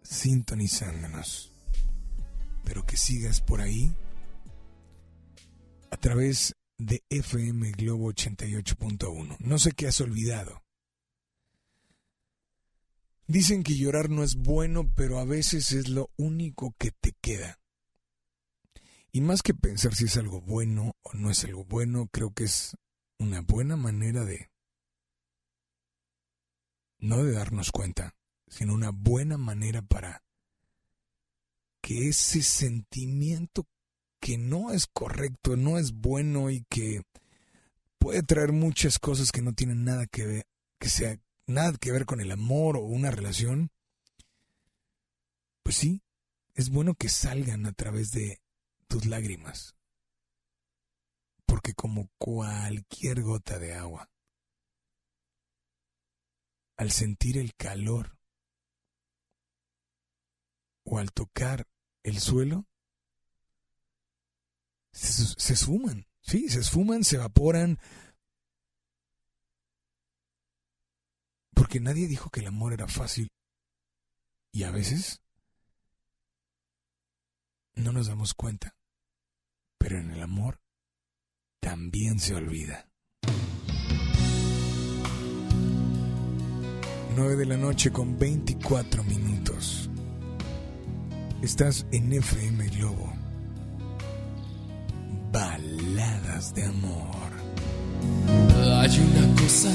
[0.03, 1.53] sintonizándonos.
[2.65, 3.95] Pero que sigas por ahí
[5.91, 9.37] a través de FM Globo 88.1.
[9.39, 10.63] No sé qué has olvidado.
[13.27, 17.61] Dicen que llorar no es bueno, pero a veces es lo único que te queda.
[19.13, 22.45] Y más que pensar si es algo bueno o no es algo bueno, creo que
[22.45, 22.77] es
[23.19, 24.51] una buena manera de...
[26.99, 28.15] No de darnos cuenta,
[28.49, 30.23] sino una buena manera para
[31.81, 33.67] que ese sentimiento
[34.21, 37.03] que no es correcto, no es bueno y que
[37.99, 40.47] puede traer muchas cosas que no tienen nada que ver,
[40.79, 43.71] que sea nada que ver con el amor o una relación,
[45.63, 46.03] pues sí,
[46.55, 48.41] es bueno que salgan a través de
[48.89, 49.75] tus lágrimas.
[51.47, 54.11] Porque como cualquier gota de agua,
[56.77, 58.17] al sentir el calor
[60.85, 61.67] o al tocar
[62.03, 62.70] el suelo,
[64.93, 67.79] se, se esfuman, sí, se esfuman, se evaporan.
[71.55, 73.29] Porque nadie dijo que el amor era fácil.
[74.53, 75.23] Y a veces
[77.75, 78.75] no nos damos cuenta,
[79.79, 80.61] pero en el amor
[81.61, 82.91] también se olvida.
[87.17, 89.91] 9 de la noche con 24 minutos.
[91.43, 93.20] Estás en FM Globo.
[95.33, 97.31] Baladas de amor.
[98.81, 99.71] Hay una cosa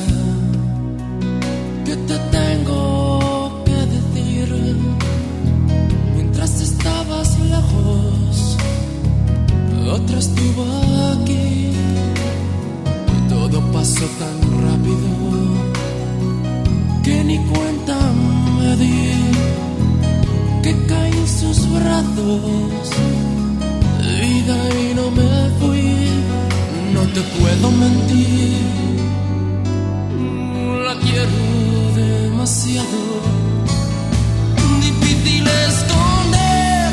[1.86, 4.76] que te tengo que decir.
[6.14, 8.58] Mientras estabas lejos,
[9.90, 10.66] otra estuvo
[11.14, 11.72] aquí.
[13.30, 15.08] Todo pasó tan rápido
[17.02, 17.98] que ni cuenta
[18.60, 19.12] me di
[20.64, 23.35] que caí en sus brazos.
[24.38, 26.10] Y no me fui,
[26.94, 28.58] no te puedo mentir.
[30.86, 31.40] La quiero
[31.96, 33.00] demasiado.
[34.82, 36.92] Difícil esconder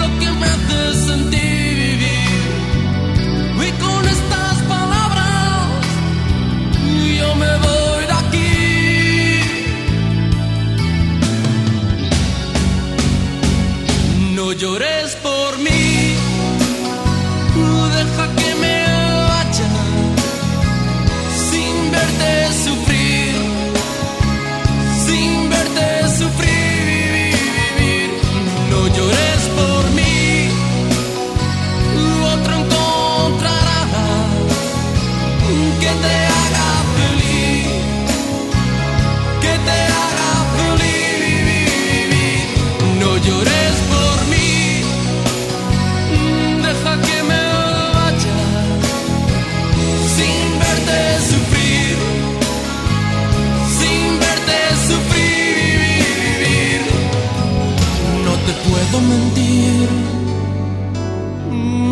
[0.00, 2.42] lo que me hace sentir vivir.
[3.68, 5.68] Y con estas palabras
[7.20, 7.78] yo me voy
[14.78, 14.97] de
[58.90, 59.88] puedo mentir,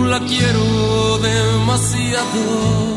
[0.09, 2.96] la quiero demasiado.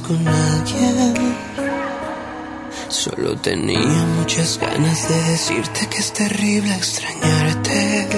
[0.00, 1.36] Con alguien.
[2.88, 8.08] Solo tenía muchas ganas de decirte que es terrible extrañarte.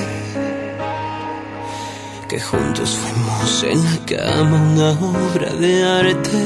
[2.28, 6.44] Que juntos fuimos en la cama una obra de arte.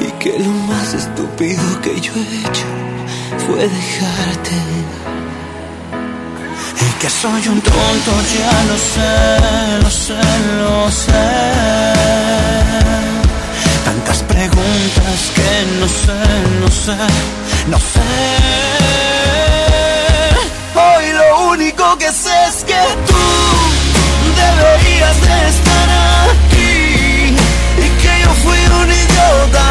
[0.00, 2.66] Y que lo más estúpido que yo he hecho
[3.46, 4.56] fue dejarte.
[6.80, 10.20] Y que soy un tonto, ya lo sé, lo sé,
[10.58, 12.47] lo sé.
[15.34, 16.12] Que no sé,
[16.70, 16.96] sé,
[17.68, 18.00] no sé.
[20.74, 23.26] Hoy lo único que sé es que tú
[24.36, 25.88] deberías de estar
[26.30, 27.36] aquí
[27.76, 29.64] y que yo fui un idiota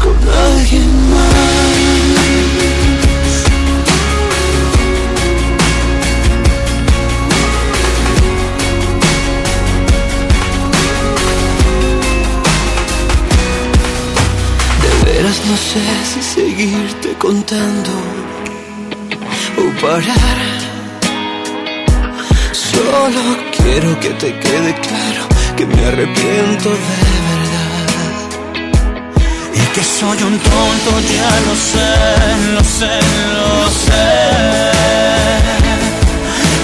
[0.00, 1.78] con alguien más.
[14.82, 17.90] De veras no sé si seguirte contando
[19.56, 20.38] o parar.
[22.52, 23.22] Solo
[23.56, 27.27] quiero que te quede claro que me arrepiento de
[29.78, 31.90] que soy un tonto, ya lo sé,
[32.52, 32.98] lo sé,
[33.34, 34.08] lo sé.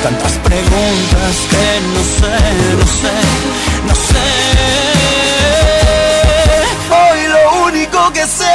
[0.03, 2.37] Tantas preguntas que no sé,
[2.81, 3.17] no sé,
[3.89, 4.27] no sé.
[6.91, 8.54] Hoy lo único que sé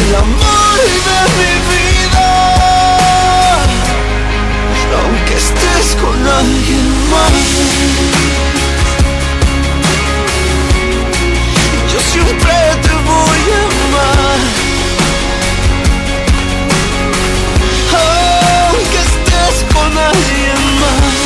[0.00, 0.78] el amor
[1.08, 2.28] de mi vida.
[4.98, 7.46] Aunque estés con alguien más.
[11.92, 12.54] Yo siempre
[12.84, 14.40] te voy a amar.
[18.68, 21.16] Aunque estés con alguien más.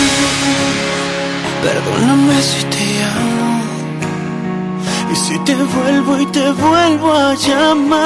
[1.65, 3.51] Perdóname si te llamo.
[5.13, 8.00] Y si te vuelvo y te vuelvo a llamar,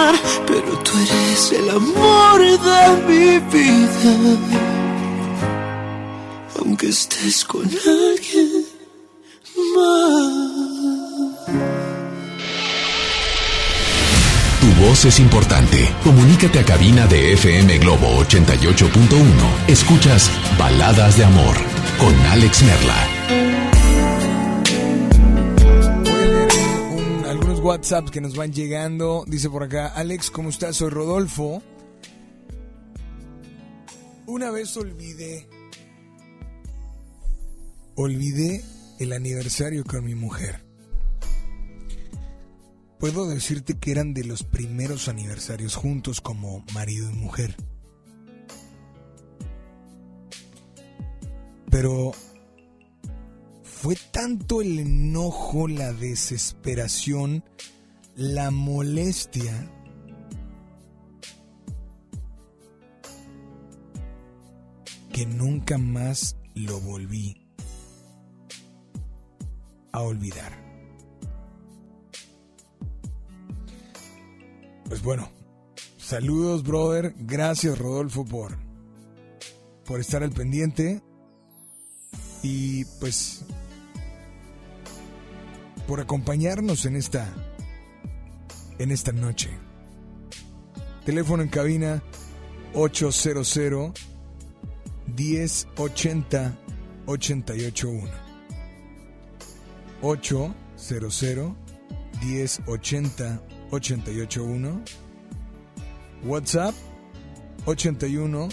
[0.95, 4.15] tú eres el amor de mi vida.
[6.59, 8.67] Aunque estés con alguien
[9.75, 10.33] más.
[14.61, 15.95] Tu voz es importante.
[16.03, 19.69] Comunícate a cabina de FM Globo 88.1.
[19.69, 21.57] Escuchas Baladas de Amor
[21.99, 23.14] con Alex Merla.
[27.65, 29.25] WhatsApps que nos van llegando.
[29.27, 30.77] Dice por acá, Alex, ¿cómo estás?
[30.77, 31.63] Soy Rodolfo.
[34.27, 35.49] Una vez olvidé.
[37.95, 38.63] Olvidé
[38.99, 40.63] el aniversario con mi mujer.
[42.99, 47.57] Puedo decirte que eran de los primeros aniversarios juntos como marido y mujer.
[51.71, 52.13] Pero
[53.85, 57.45] fue tanto el enojo, la desesperación,
[58.17, 59.71] la molestia,
[65.13, 67.47] que nunca más lo volví
[69.93, 70.51] a olvidar.
[74.89, 75.29] Pues bueno,
[75.99, 78.57] saludos brother, gracias Rodolfo por,
[79.85, 81.03] por estar al pendiente
[82.43, 83.45] y pues
[85.87, 87.33] por acompañarnos en esta
[88.79, 89.51] en esta noche.
[91.05, 92.03] Teléfono en cabina
[92.75, 93.93] 800
[95.17, 96.59] 1080
[97.07, 98.11] 881.
[100.03, 101.53] 800
[102.23, 104.83] 1080 881.
[106.25, 106.75] WhatsApp
[107.67, 108.49] 81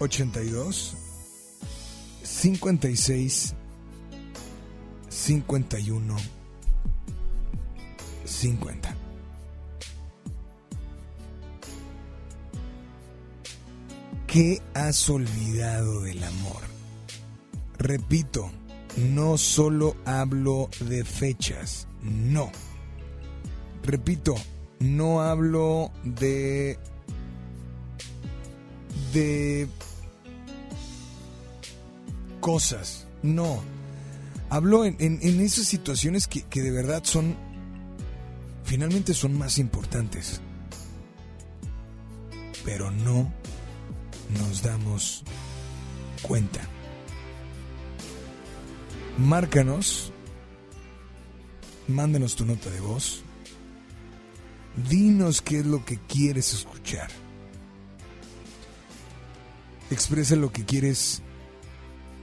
[0.00, 0.96] 82
[2.22, 3.54] 56
[5.14, 6.16] 51
[8.24, 8.96] 50.
[14.26, 16.62] ¿Qué has olvidado del amor?
[17.78, 18.50] Repito,
[18.96, 22.50] no solo hablo de fechas, no.
[23.84, 24.34] Repito,
[24.80, 26.76] no hablo de
[29.12, 29.68] de
[32.40, 33.73] cosas, no.
[34.54, 37.34] Hablo en, en- en esas situaciones que, que de verdad son,
[38.62, 40.40] finalmente son más importantes.
[42.64, 43.30] pero no
[44.40, 45.22] nos damos
[46.22, 46.60] cuenta.
[49.18, 50.12] Márcanos,
[51.88, 53.22] mándanos tu nota de voz,
[54.88, 57.10] dinos qué es lo que quieres escuchar.
[59.90, 61.20] Expresa lo que quieres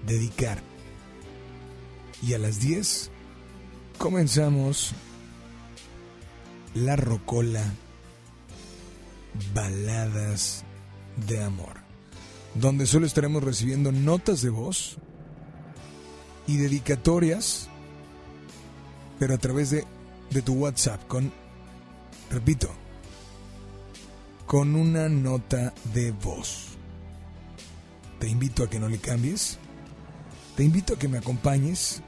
[0.08, 0.71] dedicar.
[2.22, 3.10] Y a las 10
[3.98, 4.94] comenzamos
[6.76, 7.64] la rocola
[9.54, 10.64] Baladas
[11.28, 11.78] de Amor,
[12.56, 14.98] donde solo estaremos recibiendo notas de voz
[16.48, 17.70] y dedicatorias,
[19.20, 19.86] pero a través de,
[20.30, 21.32] de tu WhatsApp, con,
[22.30, 22.70] repito,
[24.46, 26.68] con una nota de voz.
[28.20, 29.58] Te invito a que no le cambies,
[30.56, 32.02] te invito a que me acompañes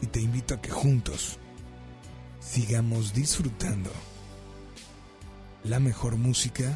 [0.00, 1.38] y te invito a que juntos
[2.40, 3.90] sigamos disfrutando
[5.64, 6.72] la mejor música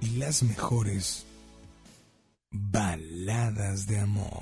[0.00, 1.24] y las mejores
[2.50, 4.41] baladas de amor.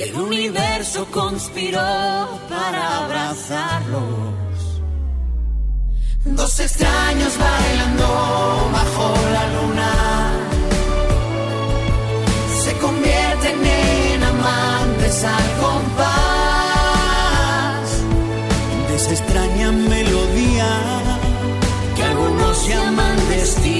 [0.00, 1.78] El universo conspiró
[2.48, 4.00] para abrazarlos.
[6.24, 8.06] Dos extraños bailando
[8.72, 9.92] bajo la luna.
[12.64, 16.00] Se convierten en amantes al compás
[18.88, 20.70] de esa extraña melodía
[21.94, 23.79] que algunos llaman destino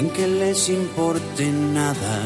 [0.00, 2.18] Sin que les importe nada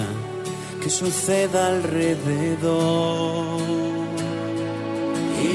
[0.80, 3.58] que suceda alrededor.
[5.42, 5.52] Y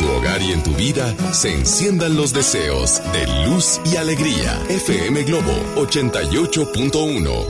[0.00, 4.58] Tu hogar y en tu vida se enciendan los deseos de luz y alegría.
[4.70, 7.44] FM Globo 88.1.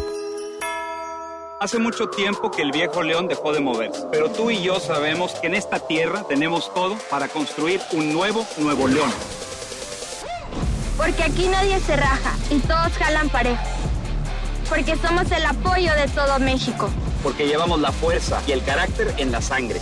[1.61, 5.31] Hace mucho tiempo que el viejo león dejó de moverse, pero tú y yo sabemos
[5.35, 9.13] que en esta tierra tenemos todo para construir un nuevo Nuevo León.
[10.97, 13.63] Porque aquí nadie se raja y todos jalan parejo.
[14.69, 16.91] Porque somos el apoyo de todo México.
[17.23, 19.81] Porque llevamos la fuerza y el carácter en la sangre.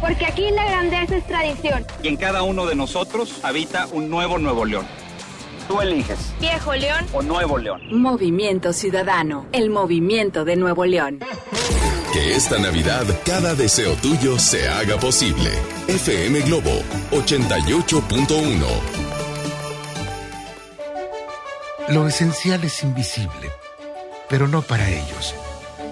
[0.00, 1.84] Porque aquí la grandeza es tradición.
[2.02, 4.86] Y en cada uno de nosotros habita un nuevo Nuevo León.
[5.68, 6.32] Tú eliges.
[6.40, 7.82] Viejo León o Nuevo León.
[7.90, 11.20] Movimiento Ciudadano, el movimiento de Nuevo León.
[12.12, 15.50] Que esta Navidad cada deseo tuyo se haga posible.
[15.88, 16.70] FM Globo
[17.10, 18.66] 88.1.
[21.88, 23.50] Lo esencial es invisible,
[24.28, 25.34] pero no para ellos.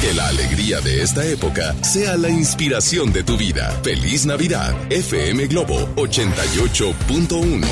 [0.00, 3.70] Que la alegría de esta época sea la inspiración de tu vida.
[3.82, 7.66] Feliz Navidad, FM Globo 88.1.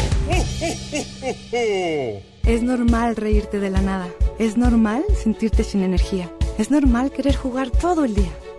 [2.44, 4.08] Es normal reírte de la nada.
[4.38, 6.30] Es normal sentirte sin energía.
[6.58, 8.32] Es normal querer jugar todo el día.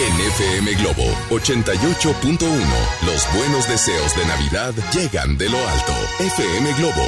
[0.00, 2.40] En FM Globo 88.1,
[3.06, 5.92] los buenos deseos de Navidad llegan de lo alto.
[6.18, 7.06] FM Globo.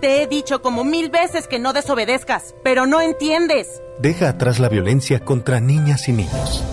[0.00, 3.82] Te he dicho como mil veces que no desobedezcas, pero no entiendes.
[3.98, 6.64] Deja atrás la violencia contra niñas y niños.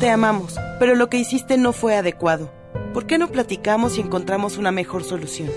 [0.00, 2.50] Te amamos, pero lo que hiciste no fue adecuado.
[2.92, 5.48] ¿Por qué no platicamos y encontramos una mejor solución?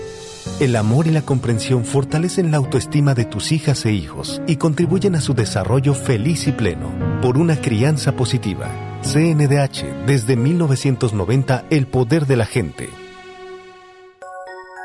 [0.58, 5.14] El amor y la comprensión fortalecen la autoestima de tus hijas e hijos y contribuyen
[5.14, 6.90] a su desarrollo feliz y pleno.
[7.20, 8.70] Por una crianza positiva.
[9.02, 12.88] CNDH, desde 1990, el poder de la gente.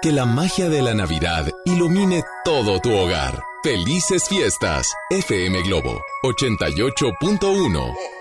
[0.01, 3.41] Que la magia de la Navidad ilumine todo tu hogar.
[3.63, 4.87] Felices fiestas.
[5.11, 8.20] FM Globo 88.1.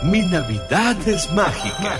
[0.11, 1.99] Mi Navidad es mágica.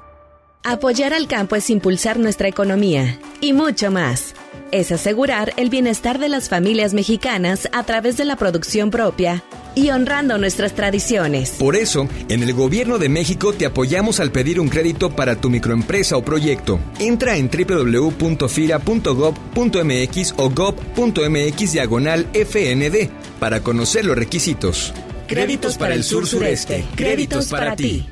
[0.63, 4.35] Apoyar al campo es impulsar nuestra economía y mucho más.
[4.71, 9.43] Es asegurar el bienestar de las familias mexicanas a través de la producción propia
[9.73, 11.55] y honrando nuestras tradiciones.
[11.57, 15.49] Por eso, en el Gobierno de México te apoyamos al pedir un crédito para tu
[15.49, 16.79] microempresa o proyecto.
[16.99, 23.09] Entra en www.fira.gov.mx o gov.mx diagonal FND
[23.39, 24.93] para conocer los requisitos.
[25.27, 26.85] Créditos para el sur sureste.
[26.95, 28.05] Créditos para ti.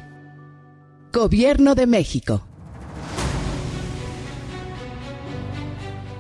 [1.12, 2.44] Gobierno de México.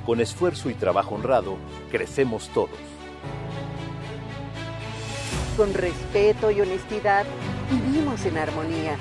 [0.04, 1.58] Con esfuerzo y trabajo honrado,
[1.92, 2.80] crecemos todos.
[5.56, 7.28] Con respeto y honestidad,
[7.70, 8.98] vivimos en armonía.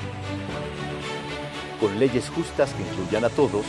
[1.81, 3.65] Con leyes justas que incluyan a todos,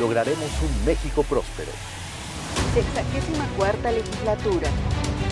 [0.00, 1.70] lograremos un México próspero.
[2.74, 4.68] Sexagésima cuarta legislatura.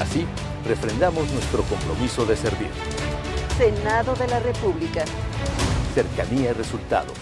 [0.00, 0.24] Así,
[0.64, 2.70] refrendamos nuestro compromiso de servir.
[3.58, 5.04] Senado de la República.
[5.94, 7.12] Cercanía y resultados.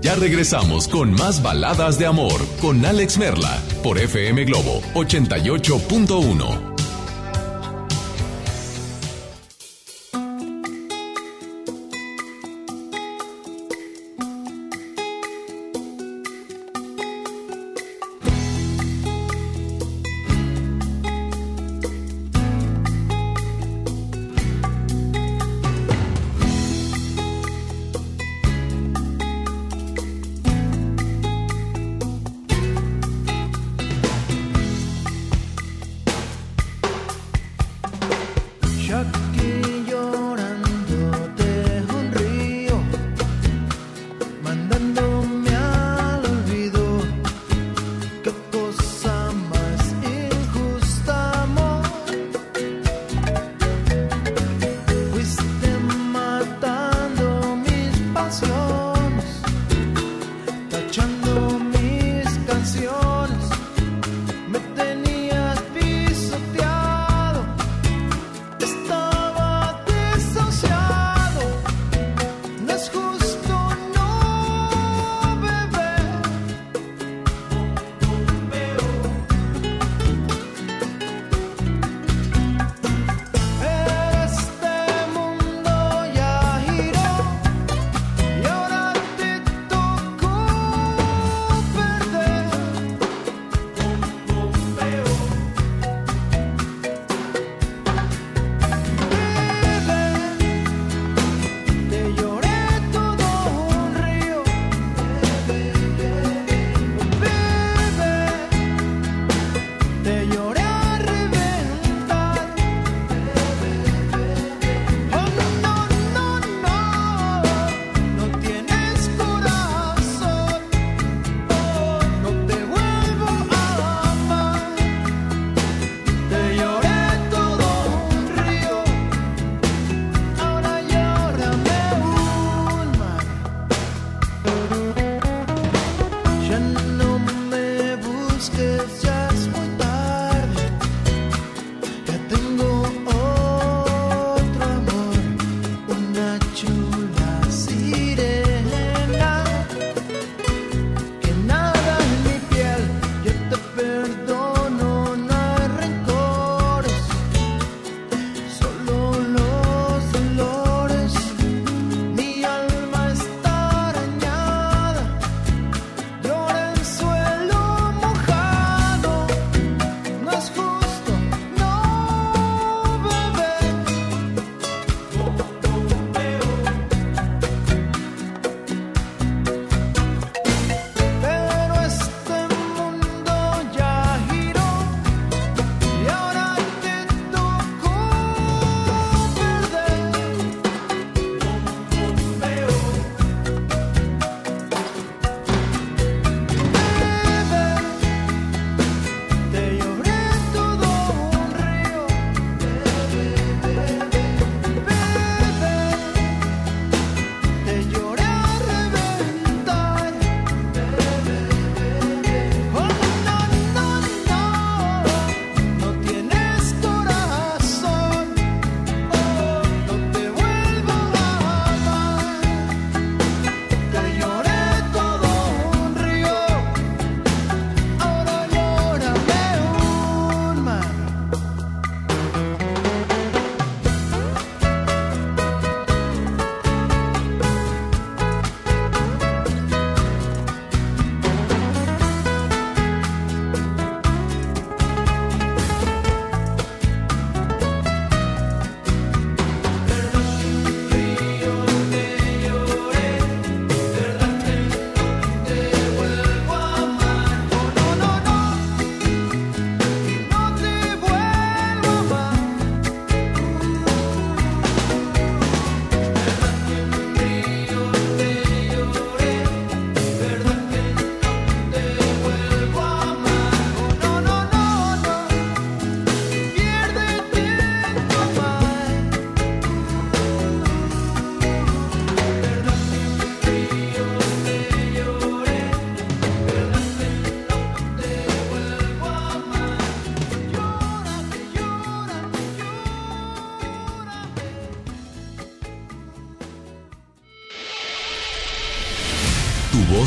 [0.00, 6.71] Ya regresamos con más baladas de amor con Alex Merla por FM Globo 88.1.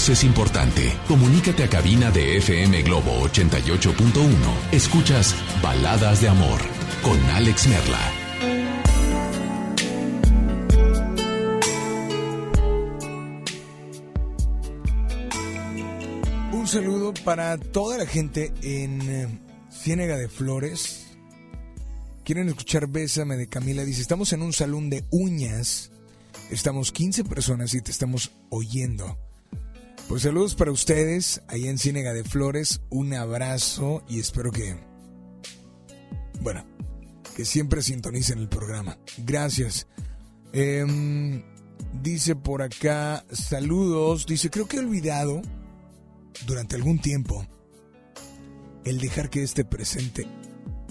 [0.10, 0.94] es importante.
[1.07, 4.30] Comunícate a cabina de FM Globo 88.1.
[4.72, 6.60] Escuchas Baladas de Amor
[7.02, 8.11] con Alex Merla.
[16.52, 19.40] Un saludo para toda la gente en eh,
[19.72, 21.18] Ciénega de Flores.
[22.23, 23.84] Quieren escuchar Bésame de Camila.
[23.84, 25.91] Dice, estamos en un salón de uñas.
[26.52, 29.24] Estamos 15 personas y te estamos oyendo.
[30.07, 32.82] Pues saludos para ustedes ahí en Ciénega de Flores.
[32.91, 34.77] Un abrazo y espero que,
[36.41, 36.64] bueno,
[37.36, 38.99] que siempre sintonicen el programa.
[39.18, 39.88] Gracias.
[40.53, 41.44] Em,
[42.03, 44.27] dice por acá, saludos.
[44.27, 45.41] Dice, creo que he olvidado
[46.45, 47.44] durante algún tiempo
[48.84, 50.27] el dejar que esté presente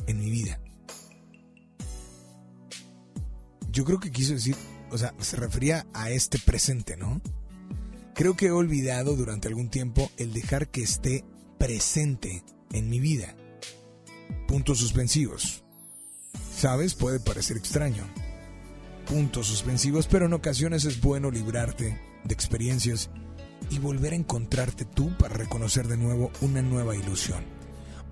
[0.09, 0.59] en mi vida.
[3.71, 4.57] Yo creo que quiso decir,
[4.91, 7.21] o sea, se refería a este presente, ¿no?
[8.15, 11.25] Creo que he olvidado durante algún tiempo el dejar que esté
[11.59, 13.35] presente en mi vida.
[14.47, 15.65] Puntos suspensivos.
[16.57, 16.95] ¿Sabes?
[16.95, 18.05] Puede parecer extraño.
[19.09, 23.11] Puntos suspensivos, pero en ocasiones es bueno librarte de experiencias
[23.69, 27.45] y volver a encontrarte tú para reconocer de nuevo una nueva ilusión,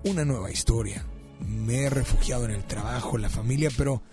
[0.03, 1.05] una nueva historia.
[1.39, 4.03] Me he refugiado en el trabajo, la familia, pero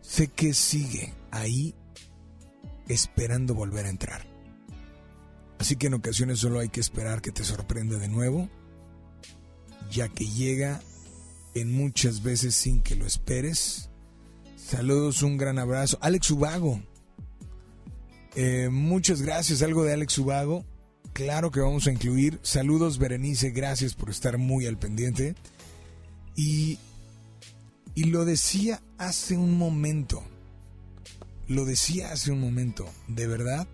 [0.00, 1.74] sé que sigue ahí
[2.88, 4.25] esperando volver a entrar.
[5.58, 8.48] Así que en ocasiones solo hay que esperar que te sorprenda de nuevo,
[9.90, 10.80] ya que llega
[11.54, 13.88] en muchas veces sin que lo esperes.
[14.56, 15.98] Saludos, un gran abrazo.
[16.00, 16.82] Alex Ubago.
[18.34, 20.64] Eh, muchas gracias, algo de Alex Ubago.
[21.14, 22.38] Claro que vamos a incluir.
[22.42, 25.34] Saludos, Berenice, gracias por estar muy al pendiente.
[26.34, 26.78] Y,
[27.94, 30.22] y lo decía hace un momento.
[31.48, 32.86] Lo decía hace un momento.
[33.08, 33.66] De verdad.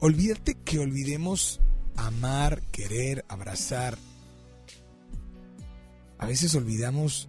[0.00, 1.60] Olvídate que olvidemos
[1.96, 3.98] amar, querer, abrazar.
[6.18, 7.28] A veces olvidamos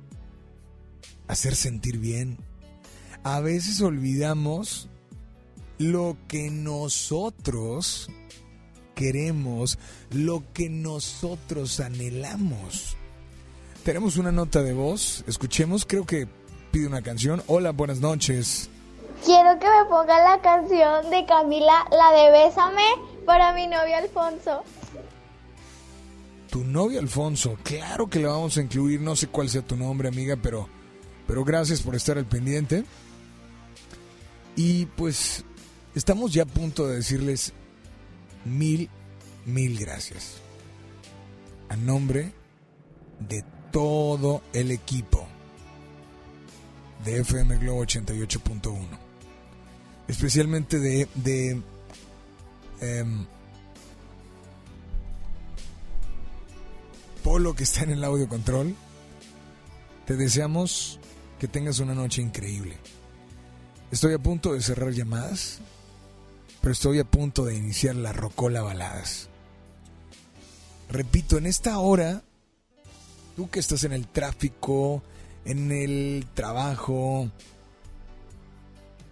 [1.27, 2.37] hacer sentir bien.
[3.23, 4.89] A veces olvidamos
[5.77, 8.09] lo que nosotros
[8.95, 9.77] queremos,
[10.11, 12.97] lo que nosotros anhelamos.
[13.83, 16.27] Tenemos una nota de voz, escuchemos, creo que
[16.71, 17.41] pide una canción.
[17.47, 18.69] Hola, buenas noches.
[19.25, 22.83] Quiero que me ponga la canción de Camila, la de Bésame,
[23.25, 24.63] para mi novio Alfonso.
[26.49, 30.07] Tu novio Alfonso, claro que le vamos a incluir, no sé cuál sea tu nombre,
[30.07, 30.67] amiga, pero,
[31.27, 32.85] pero gracias por estar al pendiente.
[34.55, 35.43] Y pues
[35.95, 37.53] estamos ya a punto de decirles
[38.45, 38.89] mil,
[39.45, 40.41] mil gracias.
[41.67, 42.33] A nombre
[43.19, 45.27] de todo el equipo
[47.05, 49.08] de FM Globo 88.1.
[50.09, 51.07] Especialmente de...
[51.13, 51.61] de
[52.81, 53.25] em,
[57.23, 58.75] Polo que está en el audio control.
[60.07, 60.99] Te deseamos
[61.37, 62.77] que tengas una noche increíble.
[63.91, 65.59] Estoy a punto de cerrar llamadas,
[66.61, 69.29] pero estoy a punto de iniciar la Rocola Baladas.
[70.89, 72.23] Repito, en esta hora,
[73.35, 75.03] tú que estás en el tráfico,
[75.45, 77.29] en el trabajo,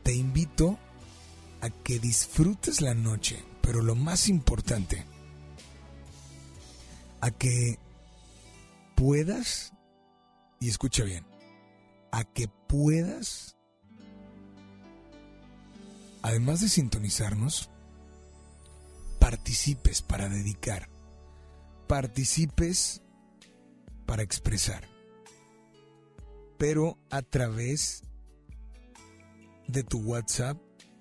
[0.02, 0.80] te invito
[1.62, 5.06] a que disfrutes la noche, pero lo más importante,
[7.22, 7.80] a que
[8.96, 9.74] puedas,
[10.60, 11.26] y escucha bien,
[12.12, 13.58] a que puedas,
[16.22, 17.70] además de sintonizarnos,
[19.20, 20.90] participes para dedicar,
[21.88, 23.02] participes
[24.06, 24.88] para expresar,
[26.58, 28.04] pero a través
[29.68, 30.58] de tu WhatsApp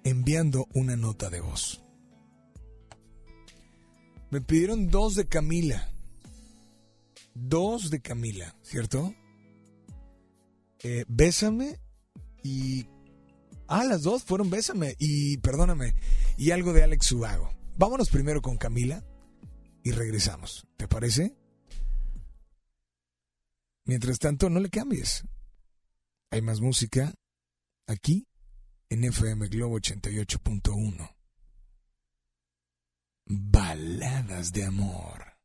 [0.07, 1.83] enviando una nota de voz.
[4.31, 5.91] Me pidieron dos de Camila.
[7.35, 9.12] Dos de Camila, ¿cierto?
[10.85, 11.81] Eh, bésame
[12.45, 12.87] y...
[13.66, 15.97] Ah, las dos fueron Bésame y Perdóname
[16.37, 17.51] y algo de Alex Subago.
[17.77, 19.05] Vámonos primero con Camila
[19.83, 20.69] y regresamos.
[20.77, 21.37] ¿Te parece?
[23.85, 25.24] Mientras tanto, no le cambies.
[26.31, 27.12] Hay más música
[27.89, 28.28] aquí
[28.88, 31.16] en FM Globo 88.1.
[33.28, 35.35] Baladas de amor.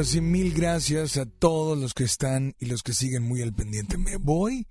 [0.00, 3.98] Ahora mil gracias a todos los que están y los que siguen muy al pendiente.
[3.98, 4.66] Me voy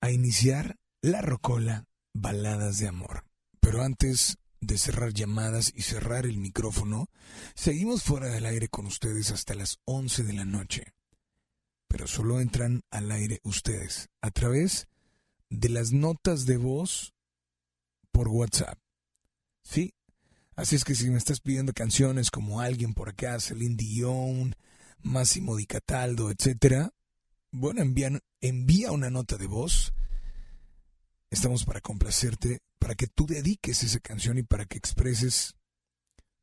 [0.00, 3.24] a iniciar la rocola Baladas de Amor.
[3.58, 7.08] Pero antes de cerrar llamadas y cerrar el micrófono,
[7.56, 10.94] seguimos fuera del aire con ustedes hasta las 11 de la noche.
[11.88, 14.86] Pero solo entran al aire ustedes a través
[15.50, 17.12] de las notas de voz
[18.12, 18.78] por WhatsApp.
[19.64, 19.94] Sí,
[20.56, 24.54] Así es que si me estás pidiendo canciones como Alguien por acá, Celine Dion,
[25.02, 26.92] Máximo Di Cataldo, etcétera,
[27.50, 28.10] bueno, envía,
[28.40, 29.92] envía una nota de voz.
[31.30, 35.54] Estamos para complacerte, para que tú dediques esa canción y para que expreses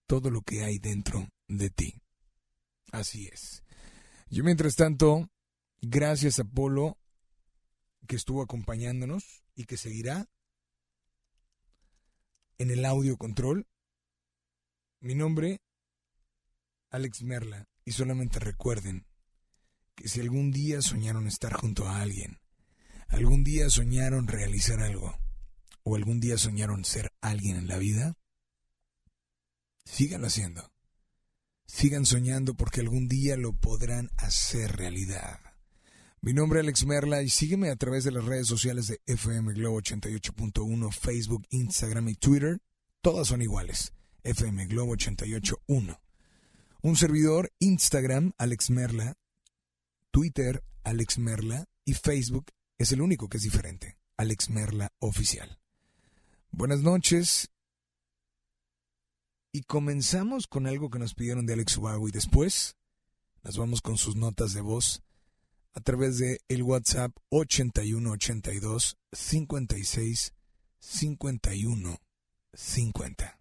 [0.08, 2.02] todo lo que hay dentro de ti.
[2.92, 3.64] Así es.
[4.30, 5.30] Yo mientras tanto,
[5.82, 6.98] gracias a Polo
[8.08, 10.30] que estuvo acompañándonos y que seguirá
[12.58, 13.68] en el audio control.
[15.04, 15.62] Mi nombre,
[16.92, 19.08] Alex Merla, y solamente recuerden
[19.96, 22.40] que si algún día soñaron estar junto a alguien,
[23.08, 25.18] algún día soñaron realizar algo,
[25.82, 28.16] o algún día soñaron ser alguien en la vida,
[29.86, 30.72] síganlo haciendo.
[31.66, 35.40] Sigan soñando porque algún día lo podrán hacer realidad.
[36.22, 39.54] Mi nombre es Alex Merla y sígueme a través de las redes sociales de FM
[39.54, 42.60] Globo 88.1, Facebook, Instagram y Twitter.
[43.02, 43.94] Todas son iguales.
[44.24, 46.00] FM Globo 88.1.
[46.82, 49.16] Un servidor, Instagram, Alex Merla,
[50.12, 55.60] Twitter, Alex Merla y Facebook es el único que es diferente, Alex Merla Oficial.
[56.52, 57.50] Buenas noches.
[59.54, 62.78] Y comenzamos con algo que nos pidieron de Alex Ubago y después
[63.44, 65.04] nos vamos con sus notas de voz
[65.74, 70.34] a través de el WhatsApp 8182 56
[70.80, 71.98] 51
[72.54, 73.41] 50.